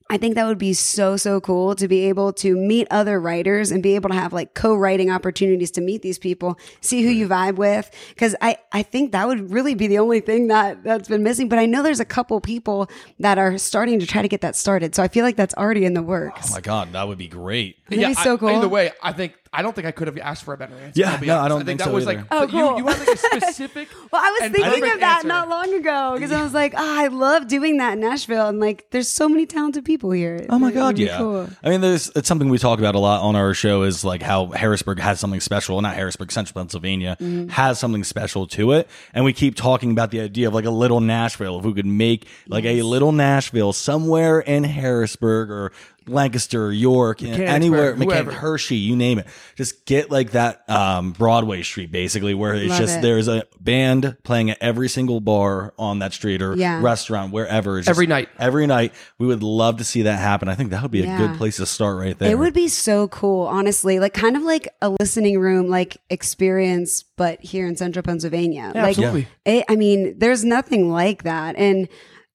I 0.09 0.17
think 0.17 0.35
that 0.35 0.45
would 0.45 0.57
be 0.57 0.73
so, 0.73 1.15
so 1.15 1.39
cool 1.39 1.73
to 1.75 1.87
be 1.87 2.09
able 2.09 2.33
to 2.33 2.57
meet 2.57 2.85
other 2.91 3.17
writers 3.17 3.71
and 3.71 3.81
be 3.81 3.95
able 3.95 4.09
to 4.09 4.15
have 4.15 4.33
like 4.33 4.53
co-writing 4.53 5.09
opportunities 5.09 5.71
to 5.71 5.79
meet 5.79 6.01
these 6.01 6.19
people, 6.19 6.59
see 6.81 7.01
who 7.01 7.09
you 7.09 7.29
vibe 7.29 7.55
with. 7.55 7.89
Cause 8.17 8.35
I, 8.41 8.57
I 8.73 8.83
think 8.83 9.13
that 9.13 9.25
would 9.25 9.51
really 9.51 9.73
be 9.73 9.87
the 9.87 9.99
only 9.99 10.19
thing 10.19 10.47
that 10.47 10.83
that's 10.83 11.07
been 11.07 11.23
missing. 11.23 11.47
But 11.47 11.59
I 11.59 11.65
know 11.65 11.81
there's 11.81 12.01
a 12.01 12.05
couple 12.05 12.41
people 12.41 12.89
that 13.19 13.37
are 13.37 13.57
starting 13.57 14.01
to 14.01 14.05
try 14.05 14.21
to 14.21 14.27
get 14.27 14.41
that 14.41 14.57
started. 14.57 14.95
So 14.95 15.01
I 15.01 15.07
feel 15.07 15.23
like 15.23 15.37
that's 15.37 15.53
already 15.53 15.85
in 15.85 15.93
the 15.93 16.03
works. 16.03 16.51
Oh 16.51 16.55
my 16.55 16.61
god, 16.61 16.91
that 16.91 17.07
would 17.07 17.17
be 17.17 17.29
great. 17.29 17.77
That'd 17.99 18.15
be 18.17 18.21
so 18.23 18.33
I- 18.33 18.37
cool. 18.37 18.49
either 18.49 18.69
way, 18.69 18.91
I 19.01 19.11
think 19.13 19.33
I 19.53 19.61
don't 19.63 19.75
think 19.75 19.85
I 19.85 19.91
could 19.91 20.07
have 20.07 20.17
asked 20.17 20.45
for 20.45 20.53
a 20.53 20.57
better 20.57 20.75
answer. 20.75 21.01
Yeah, 21.01 21.11
I'll 21.19 21.25
no, 21.25 21.39
I 21.39 21.47
don't 21.49 21.65
think 21.65 21.79
that 21.79 21.87
so 21.89 21.93
was 21.93 22.07
either. 22.07 22.19
like 22.19 22.27
Oh, 22.31 22.47
cool. 22.47 22.77
you 22.77 22.87
had 22.87 22.99
like 22.99 23.07
a 23.09 23.17
specific. 23.17 23.89
Well, 24.09 24.21
I 24.23 24.31
was 24.39 24.49
thinking 24.51 24.89
of 24.93 24.99
that 25.01 25.15
answer. 25.17 25.27
not 25.27 25.49
long 25.49 25.73
ago 25.73 26.11
because 26.13 26.31
I 26.31 26.41
was 26.41 26.53
like, 26.53 26.73
oh, 26.73 26.77
I 26.79 27.07
love 27.07 27.49
doing 27.49 27.75
that 27.79 27.93
in 27.93 27.99
Nashville. 27.99 28.47
And 28.47 28.61
like, 28.61 28.89
there's 28.91 29.09
so 29.09 29.27
many 29.27 29.45
talented 29.45 29.83
people 29.83 30.11
here. 30.11 30.45
Oh 30.49 30.57
my 30.57 30.69
It 30.69 30.73
god, 30.73 30.97
yeah. 30.97 31.17
cool. 31.17 31.49
I 31.63 31.69
mean, 31.69 31.81
there's 31.81 32.09
it's 32.15 32.29
something 32.29 32.47
we 32.47 32.59
talk 32.59 32.79
about 32.79 32.95
a 32.95 32.99
lot 32.99 33.23
on 33.23 33.35
our 33.35 33.53
show 33.53 33.83
is 33.83 34.05
like 34.05 34.21
how 34.21 34.45
Harrisburg 34.47 34.99
has 34.99 35.19
something 35.19 35.41
special. 35.41 35.81
Not 35.81 35.95
Harrisburg, 35.95 36.31
Central 36.31 36.53
Pennsylvania 36.61 37.17
Mm-hmm. 37.19 37.49
has 37.49 37.77
something 37.77 38.05
special 38.05 38.47
to 38.47 38.71
it, 38.71 38.87
and 39.13 39.25
we 39.25 39.33
keep 39.33 39.55
talking 39.55 39.91
about 39.91 40.11
the 40.11 40.21
idea 40.21 40.47
of 40.47 40.53
like 40.53 40.63
a 40.65 40.69
little 40.71 41.01
Nashville. 41.01 41.59
If 41.59 41.65
we 41.65 41.73
could 41.73 41.85
make 41.85 42.25
like 42.47 42.63
a 42.63 42.83
little 42.83 43.11
Nashville 43.11 43.73
somewhere 43.73 44.39
in 44.39 44.63
Harrisburg 44.63 45.49
or 45.51 45.73
Lancaster, 46.07 46.71
York, 46.71 47.21
anywhere, 47.23 47.93
whoever. 47.95 48.05
Mechanic, 48.05 48.33
Hershey, 48.33 48.75
you 48.77 48.95
name 48.95 49.19
it. 49.19 49.27
Just 49.55 49.85
get 49.85 50.09
like 50.09 50.31
that 50.31 50.67
um, 50.69 51.11
Broadway 51.11 51.61
street, 51.63 51.91
basically, 51.91 52.33
where 52.33 52.55
it's 52.55 52.69
Love 52.69 52.79
just 52.79 52.97
it. 52.97 53.01
there's 53.01 53.27
a 53.27 53.43
band 53.59 54.17
playing 54.23 54.49
at 54.49 54.57
every 54.61 54.89
single 54.89 55.19
bar 55.21 55.73
on 55.77 55.99
that 55.99 56.13
street 56.13 56.41
or 56.41 56.55
Yeah. 56.55 56.81
restaurant, 56.81 57.31
wherever. 57.31 57.77
It's 57.77 57.85
just- 57.85 57.95
Every 57.95 58.07
night. 58.07 58.29
Every 58.39 58.65
night. 58.67 58.93
We 59.19 59.27
would 59.27 59.43
love 59.43 59.77
to 59.77 59.83
see 59.83 60.01
that 60.03 60.17
happen. 60.19 60.47
I 60.49 60.55
think 60.55 60.71
that 60.71 60.81
would 60.81 60.91
be 60.91 61.03
a 61.03 61.17
good 61.17 61.37
place 61.37 61.57
to 61.57 61.65
start 61.65 61.97
right 61.97 62.17
there. 62.17 62.31
It 62.31 62.39
would 62.39 62.53
be 62.53 62.67
so 62.67 63.07
cool, 63.07 63.45
honestly. 63.47 63.99
Like 63.99 64.13
kind 64.13 64.35
of 64.35 64.43
like 64.43 64.67
a 64.81 64.89
listening 64.99 65.39
room 65.39 65.67
like 65.69 65.97
experience, 66.09 67.03
but 67.17 67.39
here 67.41 67.67
in 67.67 67.75
central 67.75 68.01
Pennsylvania. 68.03 68.71
like 68.73 68.97
absolutely. 68.97 69.27
it, 69.45 69.65
I 69.69 69.75
mean, 69.75 70.15
there's 70.17 70.43
nothing 70.43 70.91
like 70.91 71.23
that. 71.23 71.55
And 71.57 71.87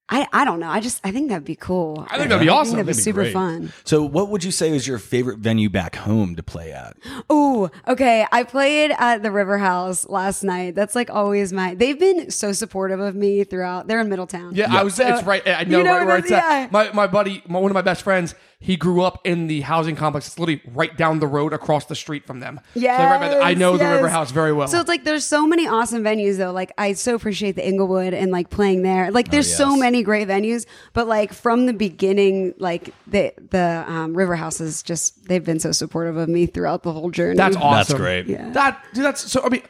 I, 0.08 0.28
I 0.32 0.44
don't 0.44 0.60
know. 0.60 0.68
I 0.68 0.78
just 0.78 1.00
I 1.04 1.10
think 1.10 1.30
that'd 1.30 1.44
be 1.44 1.56
cool. 1.56 2.06
I 2.08 2.16
think 2.16 2.28
that'd 2.28 2.44
be 2.44 2.48
awesome. 2.48 2.76
that'd 2.76 2.86
be 2.86 2.92
That'd 2.92 2.98
be 2.98 3.02
super 3.02 3.22
great. 3.22 3.32
fun. 3.32 3.72
So, 3.84 4.04
what 4.04 4.28
would 4.28 4.44
you 4.44 4.52
say 4.52 4.70
is 4.70 4.86
your 4.86 4.98
favorite 4.98 5.38
venue 5.40 5.68
back 5.68 5.96
home 5.96 6.36
to 6.36 6.44
play 6.44 6.70
at? 6.72 6.96
Oh, 7.28 7.70
okay. 7.88 8.24
I 8.30 8.44
played 8.44 8.92
at 8.98 9.24
the 9.24 9.32
River 9.32 9.58
House 9.58 10.08
last 10.08 10.44
night. 10.44 10.76
That's 10.76 10.94
like 10.94 11.10
always 11.10 11.52
my. 11.52 11.74
They've 11.74 11.98
been 11.98 12.30
so 12.30 12.52
supportive 12.52 13.00
of 13.00 13.16
me 13.16 13.42
throughout. 13.42 13.88
They're 13.88 14.00
in 14.00 14.08
Middletown. 14.08 14.54
Yeah, 14.54 14.72
I 14.72 14.84
was. 14.84 14.94
So- 14.94 15.06
it's 15.08 15.24
right. 15.24 15.42
I 15.46 15.64
know, 15.64 15.78
You 15.78 15.84
know 15.84 15.90
right 15.90 15.96
where 15.98 16.06
where 16.06 16.18
it's 16.18 16.28
that's- 16.30 16.52
at. 16.52 16.60
yeah. 16.62 16.68
My 16.70 16.92
my 16.92 17.06
buddy, 17.08 17.42
my, 17.48 17.58
one 17.58 17.72
of 17.72 17.74
my 17.74 17.82
best 17.82 18.02
friends, 18.02 18.36
he 18.58 18.76
grew 18.76 19.02
up 19.02 19.20
in 19.24 19.48
the 19.48 19.60
housing 19.60 19.96
complex. 19.96 20.26
It's 20.26 20.38
literally 20.38 20.62
right 20.72 20.96
down 20.96 21.18
the 21.18 21.26
road 21.26 21.52
across 21.52 21.84
the 21.84 21.94
street 21.94 22.26
from 22.26 22.40
them. 22.40 22.60
So 22.72 22.80
Yeah, 22.80 23.20
right 23.20 23.38
by. 23.38 23.50
I 23.50 23.54
know 23.54 23.76
the 23.76 23.84
River 23.84 24.08
House 24.08 24.30
very 24.30 24.52
well. 24.52 24.66
So 24.66 24.80
it's 24.80 24.88
like 24.88 25.04
there's 25.04 25.26
so 25.26 25.46
many 25.46 25.68
awesome 25.68 26.02
venues 26.02 26.38
though. 26.38 26.52
Like 26.52 26.72
I 26.78 26.94
so 26.94 27.14
appreciate 27.14 27.56
the 27.56 27.64
Englewood 27.64 28.14
and 28.14 28.32
like 28.32 28.48
playing 28.48 28.82
there. 28.82 29.10
Like 29.10 29.30
there's 29.30 29.54
so 29.54 29.70
yes. 29.70 29.80
many 29.80 30.02
great 30.02 30.26
venues, 30.26 30.64
but 30.94 31.06
like 31.06 31.34
from 31.34 31.66
the 31.66 31.74
beginning, 31.74 32.54
like 32.58 32.94
the 33.06 33.34
the 33.50 33.84
um, 33.86 34.16
River 34.16 34.36
House 34.36 34.60
is 34.60 34.82
just 34.82 35.28
they've 35.28 35.44
been 35.44 35.60
so 35.60 35.72
supportive 35.72 36.16
of 36.16 36.28
me 36.28 36.46
throughout 36.46 36.82
the 36.82 36.92
whole 36.92 37.10
journey. 37.10 37.36
That's 37.36 37.56
awesome. 37.56 37.76
That's 37.76 37.94
great. 37.94 38.26
Yeah. 38.26 38.50
That 38.50 38.82
dude, 38.94 39.04
that's 39.04 39.30
so. 39.30 39.42
I 39.44 39.50
mean, 39.50 39.62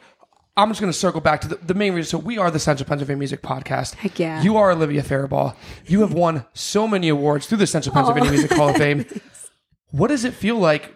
I'm 0.57 0.69
just 0.69 0.81
going 0.81 0.91
to 0.91 0.97
circle 0.97 1.21
back 1.21 1.41
to 1.41 1.47
the, 1.47 1.55
the 1.57 1.75
main 1.75 1.93
reason. 1.93 2.09
So 2.09 2.17
we 2.17 2.39
are 2.39 2.49
the 2.49 2.59
Central 2.59 2.87
Pennsylvania 2.87 3.19
Music 3.19 3.43
Podcast. 3.43 3.93
Heck 3.93 4.17
yeah. 4.17 4.41
You 4.41 4.57
are 4.57 4.71
Olivia 4.71 5.03
Farabaugh. 5.03 5.55
You 5.85 6.01
have 6.01 6.13
won 6.13 6.45
so 6.53 6.87
many 6.87 7.09
awards 7.09 7.45
through 7.45 7.59
the 7.59 7.67
Central 7.67 7.93
Pennsylvania 7.93 8.29
oh. 8.29 8.33
Music 8.33 8.51
Hall 8.51 8.69
of 8.69 8.75
Fame. 8.77 9.05
What 9.91 10.07
does 10.07 10.25
it 10.25 10.33
feel 10.33 10.57
like 10.57 10.91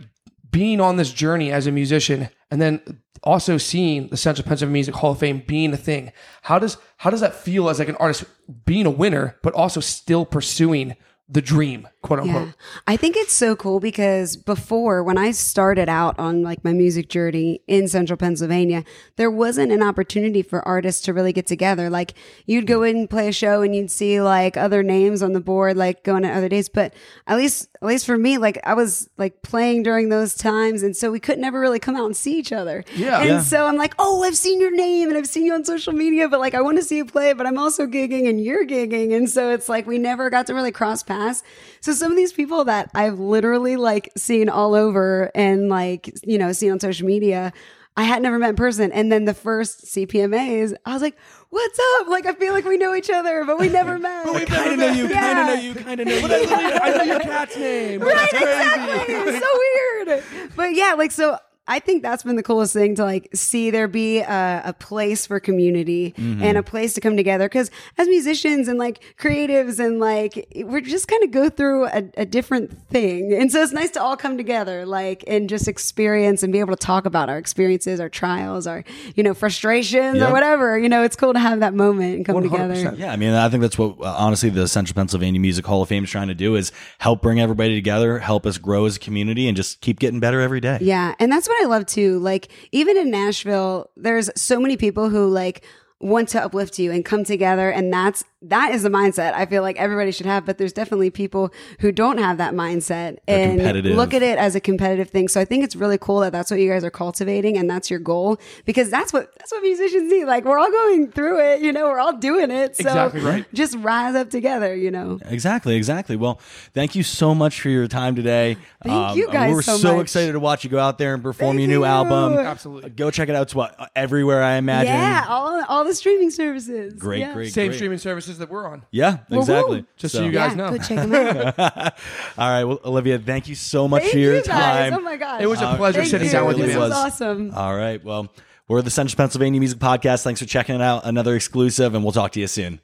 being 0.50 0.82
on 0.82 0.97
this 0.97 1.13
journey 1.13 1.52
as 1.52 1.67
a 1.67 1.71
musician, 1.71 2.30
and 2.50 2.60
then 2.60 2.82
also 3.24 3.58
seeing 3.58 4.08
the 4.08 4.17
Central 4.17 4.45
Pennsylvania 4.47 4.74
Music 4.74 4.95
Hall 4.95 5.12
of 5.12 5.19
Fame 5.19 5.43
being 5.45 5.71
a 5.74 5.78
thing? 5.78 6.12
How 6.41 6.58
does 6.58 6.78
how 6.97 7.12
does 7.12 7.21
that 7.21 7.36
feel 7.36 7.69
as 7.69 7.78
like 7.78 7.88
an 7.88 7.95
artist 7.97 8.26
being 8.65 8.88
a 8.88 8.91
winner, 8.91 9.38
but 9.43 9.54
also 9.54 9.80
still 9.80 10.26
pursuing 10.26 10.95
the 11.30 11.41
dream, 11.41 11.88
quote 12.02 12.20
unquote? 12.20 12.48
Yeah. 12.48 12.52
I 12.88 12.98
think 12.98 13.16
it's 13.16 13.34
so 13.34 13.56
cool 13.56 13.80
because 13.80 14.36
before 14.36 15.04
when 15.04 15.18
I 15.18 15.32
started 15.32 15.88
out 15.88 16.18
on 16.18 16.42
like 16.42 16.64
my 16.64 16.74
music 16.74 17.10
journey 17.10 17.62
in 17.68 17.88
central 17.88 18.18
Pennsylvania, 18.18 18.84
there 19.18 19.30
wasn't 19.30 19.72
an 19.72 19.84
opportunity 19.84 20.42
for 20.42 20.68
artists 20.68 21.02
to 21.04 21.14
really 21.14 21.32
get 21.32 21.46
together. 21.46 21.90
Like 21.90 22.14
you'd 22.46 22.66
go 22.66 22.82
in 22.84 22.98
and 22.98 23.10
play 23.10 23.28
a 23.28 23.32
show 23.32 23.62
and 23.62 23.76
you'd 23.76 23.92
see 23.92 24.20
like 24.22 24.58
other 24.58 24.82
names 24.84 25.22
on 25.22 25.34
the 25.34 25.40
board, 25.40 25.78
like 25.78 26.04
going 26.04 26.26
at 26.26 26.36
other 26.36 26.50
days. 26.50 26.70
But 26.70 26.94
at 27.28 27.38
least, 27.38 27.70
at 27.82 27.88
least 27.88 28.06
for 28.08 28.18
me, 28.18 28.38
like 28.40 28.60
I 28.64 28.74
was 28.74 29.08
like 29.18 29.42
playing 29.44 29.84
during 29.84 30.10
those 30.10 30.34
times. 30.36 30.82
And 30.84 30.96
so 30.98 31.12
we 31.12 31.20
could 31.20 31.38
never 31.38 31.60
really 31.60 31.80
come 31.80 31.96
out 31.96 32.06
and 32.06 32.16
see 32.18 32.38
each 32.38 32.52
other. 32.52 32.84
Yeah. 32.96 33.20
And 33.20 33.30
Yeah. 33.30 33.42
so 33.42 33.68
I'm 33.68 33.78
like, 33.78 33.94
oh, 34.00 34.24
I've 34.24 34.38
seen 34.38 34.60
your 34.60 34.76
name 34.76 35.10
and 35.10 35.18
I've 35.18 35.28
seen 35.28 35.46
you 35.46 35.54
on 35.54 35.64
social 35.66 35.94
media, 35.94 36.28
but 36.28 36.40
like 36.40 36.56
I 36.56 36.62
want 36.62 36.78
to 36.78 36.84
see 36.84 36.98
you 36.98 37.06
play, 37.06 37.34
but 37.34 37.46
I'm 37.46 37.58
also 37.60 37.86
gigging 37.86 38.28
and 38.28 38.44
you're 38.44 38.66
gigging. 38.66 39.16
And 39.16 39.30
so 39.30 39.52
it's 39.52 39.70
like 39.70 39.86
we 39.86 40.00
never 40.00 40.30
got 40.32 40.48
to 40.48 40.54
really 40.56 40.72
cross 40.72 41.04
paths. 41.04 41.44
So 41.80 41.91
some 42.00 42.12
of 42.12 42.18
these 42.18 42.34
people 42.34 42.66
that 42.66 42.90
I've 42.94 43.20
literally 43.20 43.76
like 43.76 44.10
seen 44.18 44.50
all 44.50 44.74
over 44.76 45.32
and 45.36 45.70
like, 45.70 46.14
you 46.24 46.38
know, 46.38 46.52
seen 46.52 46.72
on 46.72 46.80
social 46.80 47.06
media, 47.08 47.52
I 47.98 48.04
had 48.04 48.22
never 48.22 48.40
met 48.40 48.52
in 48.52 48.56
person. 48.56 48.92
And 48.92 49.12
then 49.12 49.26
the 49.26 49.34
first 49.34 49.86
CPMAs, 49.86 50.74
I 50.86 50.94
was 50.94 51.02
like, 51.02 51.18
what's 51.50 51.80
up? 52.00 52.08
Like, 52.08 52.26
I 52.26 52.34
feel 52.34 52.54
like 52.54 52.64
we 52.66 52.78
know 52.78 52.96
each 52.96 53.10
other, 53.10 53.44
but 53.46 53.60
we 53.60 53.68
never 53.70 54.00
met. 54.00 54.26
but 54.26 54.34
we've 54.36 54.48
Kind 54.48 54.72
of 54.74 54.80
know 54.80 54.92
you, 54.94 55.10
kind 55.10 55.40
of 55.40 55.48
know 55.48 55.54
you, 55.62 55.76
kind 55.76 56.00
of 56.00 56.08
know 56.08 56.16
you. 56.16 56.26
I 56.26 56.98
know 56.98 57.04
your 57.04 57.20
cat's 57.20 57.58
name. 57.58 58.02
right, 58.02 58.16
That's 58.32 58.34
exactly. 58.34 59.14
It's 59.16 59.46
so 59.46 59.60
weird. 60.08 60.52
But 60.56 60.74
yeah, 60.74 60.94
like 60.98 61.12
so 61.12 61.38
I 61.76 61.80
think 61.80 62.04
that's 62.04 62.24
been 62.24 62.36
the 62.36 62.44
coolest 62.44 62.74
thing 62.74 62.96
to 62.96 63.04
like 63.04 63.30
see 63.34 63.72
there 63.72 63.88
be 63.88 64.20
a, 64.20 64.62
a 64.66 64.74
place 64.74 65.26
for 65.26 65.40
community 65.40 66.14
Mm-hmm. 66.18 66.44
and 66.44 66.58
a 66.58 66.64
place 66.64 66.94
to 66.96 67.02
come 67.02 67.16
together. 67.16 67.48
Cause 67.48 67.72
as 67.98 68.08
musicians 68.08 68.68
and 68.68 68.78
like 68.78 69.02
creatives 69.18 69.80
and 69.80 70.00
like 70.00 70.48
we're 70.66 70.82
just 70.82 71.08
kind 71.08 71.24
of 71.24 71.32
go 71.32 71.50
through 71.50 71.86
a, 71.88 72.04
a 72.18 72.26
different 72.26 72.68
thing. 72.90 73.34
And 73.34 73.52
so 73.52 73.62
it's 73.62 73.72
nice 73.72 73.92
to 73.92 74.02
all 74.02 74.18
come 74.18 74.36
together, 74.38 74.86
like 74.86 75.24
and 75.28 75.48
just 75.50 75.68
experience 75.68 76.44
and 76.44 76.52
be 76.52 76.60
able 76.60 76.76
to 76.76 76.84
talk 76.86 77.06
about 77.06 77.30
our 77.30 77.38
experiences, 77.38 78.00
our 78.00 78.10
trials, 78.10 78.68
our, 78.68 78.84
you 79.16 79.24
know, 79.24 79.34
frustrations 79.34 80.18
Yeah. 80.18 80.30
or 80.30 80.34
whatever. 80.34 80.78
You 80.78 80.90
know, 80.90 81.04
it's 81.04 81.16
cool 81.16 81.34
to 81.34 81.40
have 81.40 81.60
that 81.62 81.74
moment 81.74 82.16
and 82.18 82.26
come 82.26 82.36
100%. 82.36 82.44
together. 82.52 82.96
Yeah, 82.98 83.12
I 83.14 83.16
mean, 83.16 83.34
I 83.34 83.48
think 83.50 83.62
that's 83.62 83.78
what 83.78 83.96
uh, 84.02 84.16
honestly 84.18 84.50
the 84.50 84.68
Central 84.68 84.96
Pennsylvania 84.96 85.40
Music 85.40 85.66
Hall 85.66 85.82
of 85.82 85.90
Fame 85.90 86.04
is 86.04 86.10
trying 86.10 86.28
to 86.28 86.36
do 86.36 86.56
is 86.56 86.72
help 87.00 87.22
bring 87.22 87.40
everybody 87.40 87.76
together, 87.76 88.20
help 88.20 88.46
us 88.46 88.58
grow 88.58 88.86
as 88.86 88.98
a 88.98 89.00
community, 89.00 89.48
and 89.48 89.56
just 89.56 89.82
keep 89.82 90.00
getting 90.00 90.20
better 90.20 90.42
every 90.42 90.60
day. 90.60 90.78
Yeah. 90.82 91.16
And 91.20 91.32
that's 91.32 91.48
what 91.48 91.61
I 91.62 91.65
love 91.65 91.86
too. 91.86 92.19
Like, 92.19 92.50
even 92.71 92.97
in 92.97 93.12
Nashville, 93.12 93.89
there's 93.95 94.30
so 94.36 94.60
many 94.60 94.78
people 94.78 95.10
who 95.10 95.28
like 95.28 95.63
want 96.00 96.30
to 96.30 96.43
uplift 96.43 96.80
you 96.80 96.91
and 96.91 97.06
come 97.06 97.24
together. 97.24 97.69
And 97.69 97.93
that's, 97.93 98.24
that 98.44 98.74
is 98.74 98.84
the 98.84 98.90
mindset 98.90 99.34
I 99.34 99.46
feel 99.46 99.62
like 99.62 99.78
everybody 99.78 100.12
should 100.12 100.26
have. 100.26 100.46
But 100.46 100.58
there's 100.58 100.74
definitely 100.74 101.10
people 101.12 101.54
who 101.80 101.92
don't 101.92 102.18
have 102.18 102.38
that 102.40 102.54
mindset 102.54 103.18
and 103.28 103.62
look 103.96 104.14
at 104.14 104.24
it 104.24 104.38
as 104.38 104.56
a 104.56 104.60
competitive 104.60 105.10
thing. 105.10 105.28
So 105.28 105.40
I 105.40 105.46
think 105.46 105.64
it's 105.64 105.76
really 105.76 105.98
cool 105.98 106.20
that 106.22 106.32
that's 106.32 106.50
what 106.50 106.60
you 106.60 106.70
guys 106.70 106.84
are 106.84 106.90
cultivating 106.92 107.58
and 107.58 107.70
that's 107.70 107.90
your 107.90 108.00
goal 108.00 108.40
because 108.66 108.90
that's 108.90 109.14
what, 109.14 109.34
that's 109.38 109.52
what 109.52 109.62
musicians 109.62 110.12
need. 110.12 110.26
Like, 110.26 110.46
we're 110.46 110.58
all 110.58 110.72
going 110.72 111.12
through 111.12 111.40
it, 111.40 111.62
you 111.62 111.72
know, 111.72 111.86
we're 111.90 112.00
all 112.00 112.18
doing 112.18 112.50
it. 112.52 112.76
So 112.76 112.84
Exactly 112.88 113.22
right. 113.22 113.46
just 113.54 113.76
rise 113.78 114.16
up 114.16 114.30
together, 114.30 114.76
you 114.76 114.90
know. 114.92 115.20
Exactly, 115.26 115.76
exactly. 115.76 116.16
Well, 116.16 116.40
thank 116.74 116.96
you 116.96 117.04
so 117.04 117.36
much 117.36 117.62
for 117.62 117.70
your 117.70 117.88
time 117.88 118.16
today. 118.16 118.58
Um, 118.84 118.90
Thank 118.92 119.18
you 119.18 119.32
guys 119.32 119.54
We're 119.54 119.62
so 119.62 119.78
so, 119.78 119.98
much. 119.98 120.04
excited 120.06 120.32
to 120.32 120.40
watch 120.40 120.64
you 120.64 120.70
go 120.70 120.80
out 120.80 120.98
there 120.98 121.14
and 121.14 121.22
perform 121.22 121.58
Thank 121.58 121.60
your 121.62 121.68
new 121.80 121.80
you. 121.80 121.86
album. 121.86 122.34
Absolutely. 122.40 122.90
Go 122.90 123.12
check 123.12 123.30
it 123.30 123.36
out. 123.36 123.44
It's 123.44 123.56
what 123.56 123.92
everywhere 123.96 124.42
I 124.42 124.56
imagine. 124.56 124.94
Yeah. 124.94 125.26
All, 125.30 125.64
all 125.68 125.84
the 125.84 125.94
streaming 125.94 126.32
services. 126.32 126.94
Great, 126.96 127.20
Yeah. 127.20 127.34
great, 127.34 127.54
Same 127.54 127.68
great. 127.68 127.76
streaming 127.78 127.98
services 128.00 128.31
that 128.39 128.50
we're 128.50 128.67
on. 128.67 128.84
Yeah, 128.91 129.17
Woo-woo. 129.30 129.39
exactly. 129.41 129.86
Just 129.98 130.15
so 130.15 130.24
you 130.24 130.32
guys 130.32 130.52
Yeah, 130.52 130.56
know. 130.56 130.70
go 130.72 130.78
check 130.78 130.98
them 131.10 131.13
out. 131.13 131.60
All 132.38 132.50
right, 132.50 132.63
well, 132.63 132.80
Olivia, 132.86 133.20
thank 133.20 133.48
you 133.48 133.56
so 133.56 133.88
much 133.88 134.02
Thank 134.04 134.13
for 134.13 134.20
your 134.20 134.36
you 134.36 134.44
guys. 134.44 134.89
time. 134.91 134.94
Oh 134.94 135.00
my 135.02 135.17
gosh. 135.17 135.41
It 135.41 135.48
was 135.48 135.62
a 135.62 135.65
Uh, 135.67 135.78
pleasure 135.78 136.00
Thank 136.00 136.10
sitting 136.12 136.28
you. 136.28 136.34
down 136.34 136.48
with 136.48 136.58
you. 136.58 136.65
This 136.65 136.76
It 136.76 136.80
man. 136.80 136.89
was 136.89 136.98
was. 136.98 137.13
awesome. 137.13 137.52
All 137.56 137.76
right, 137.76 138.04
well, 138.04 138.32
we're 138.67 138.82
the 138.82 138.89
Central 138.89 139.17
Pennsylvania 139.17 139.60
Music 139.60 139.80
Podcast. 139.80 140.24
Thanks 140.24 140.39
for 140.39 140.46
checking 140.48 140.76
it 140.76 140.82
out. 140.82 141.06
Another 141.06 141.36
exclusive, 141.36 141.94
and 141.96 142.04
we'll 142.04 142.13
talk 142.13 142.32
to 142.34 142.39
you 142.39 142.48
soon. 142.48 142.80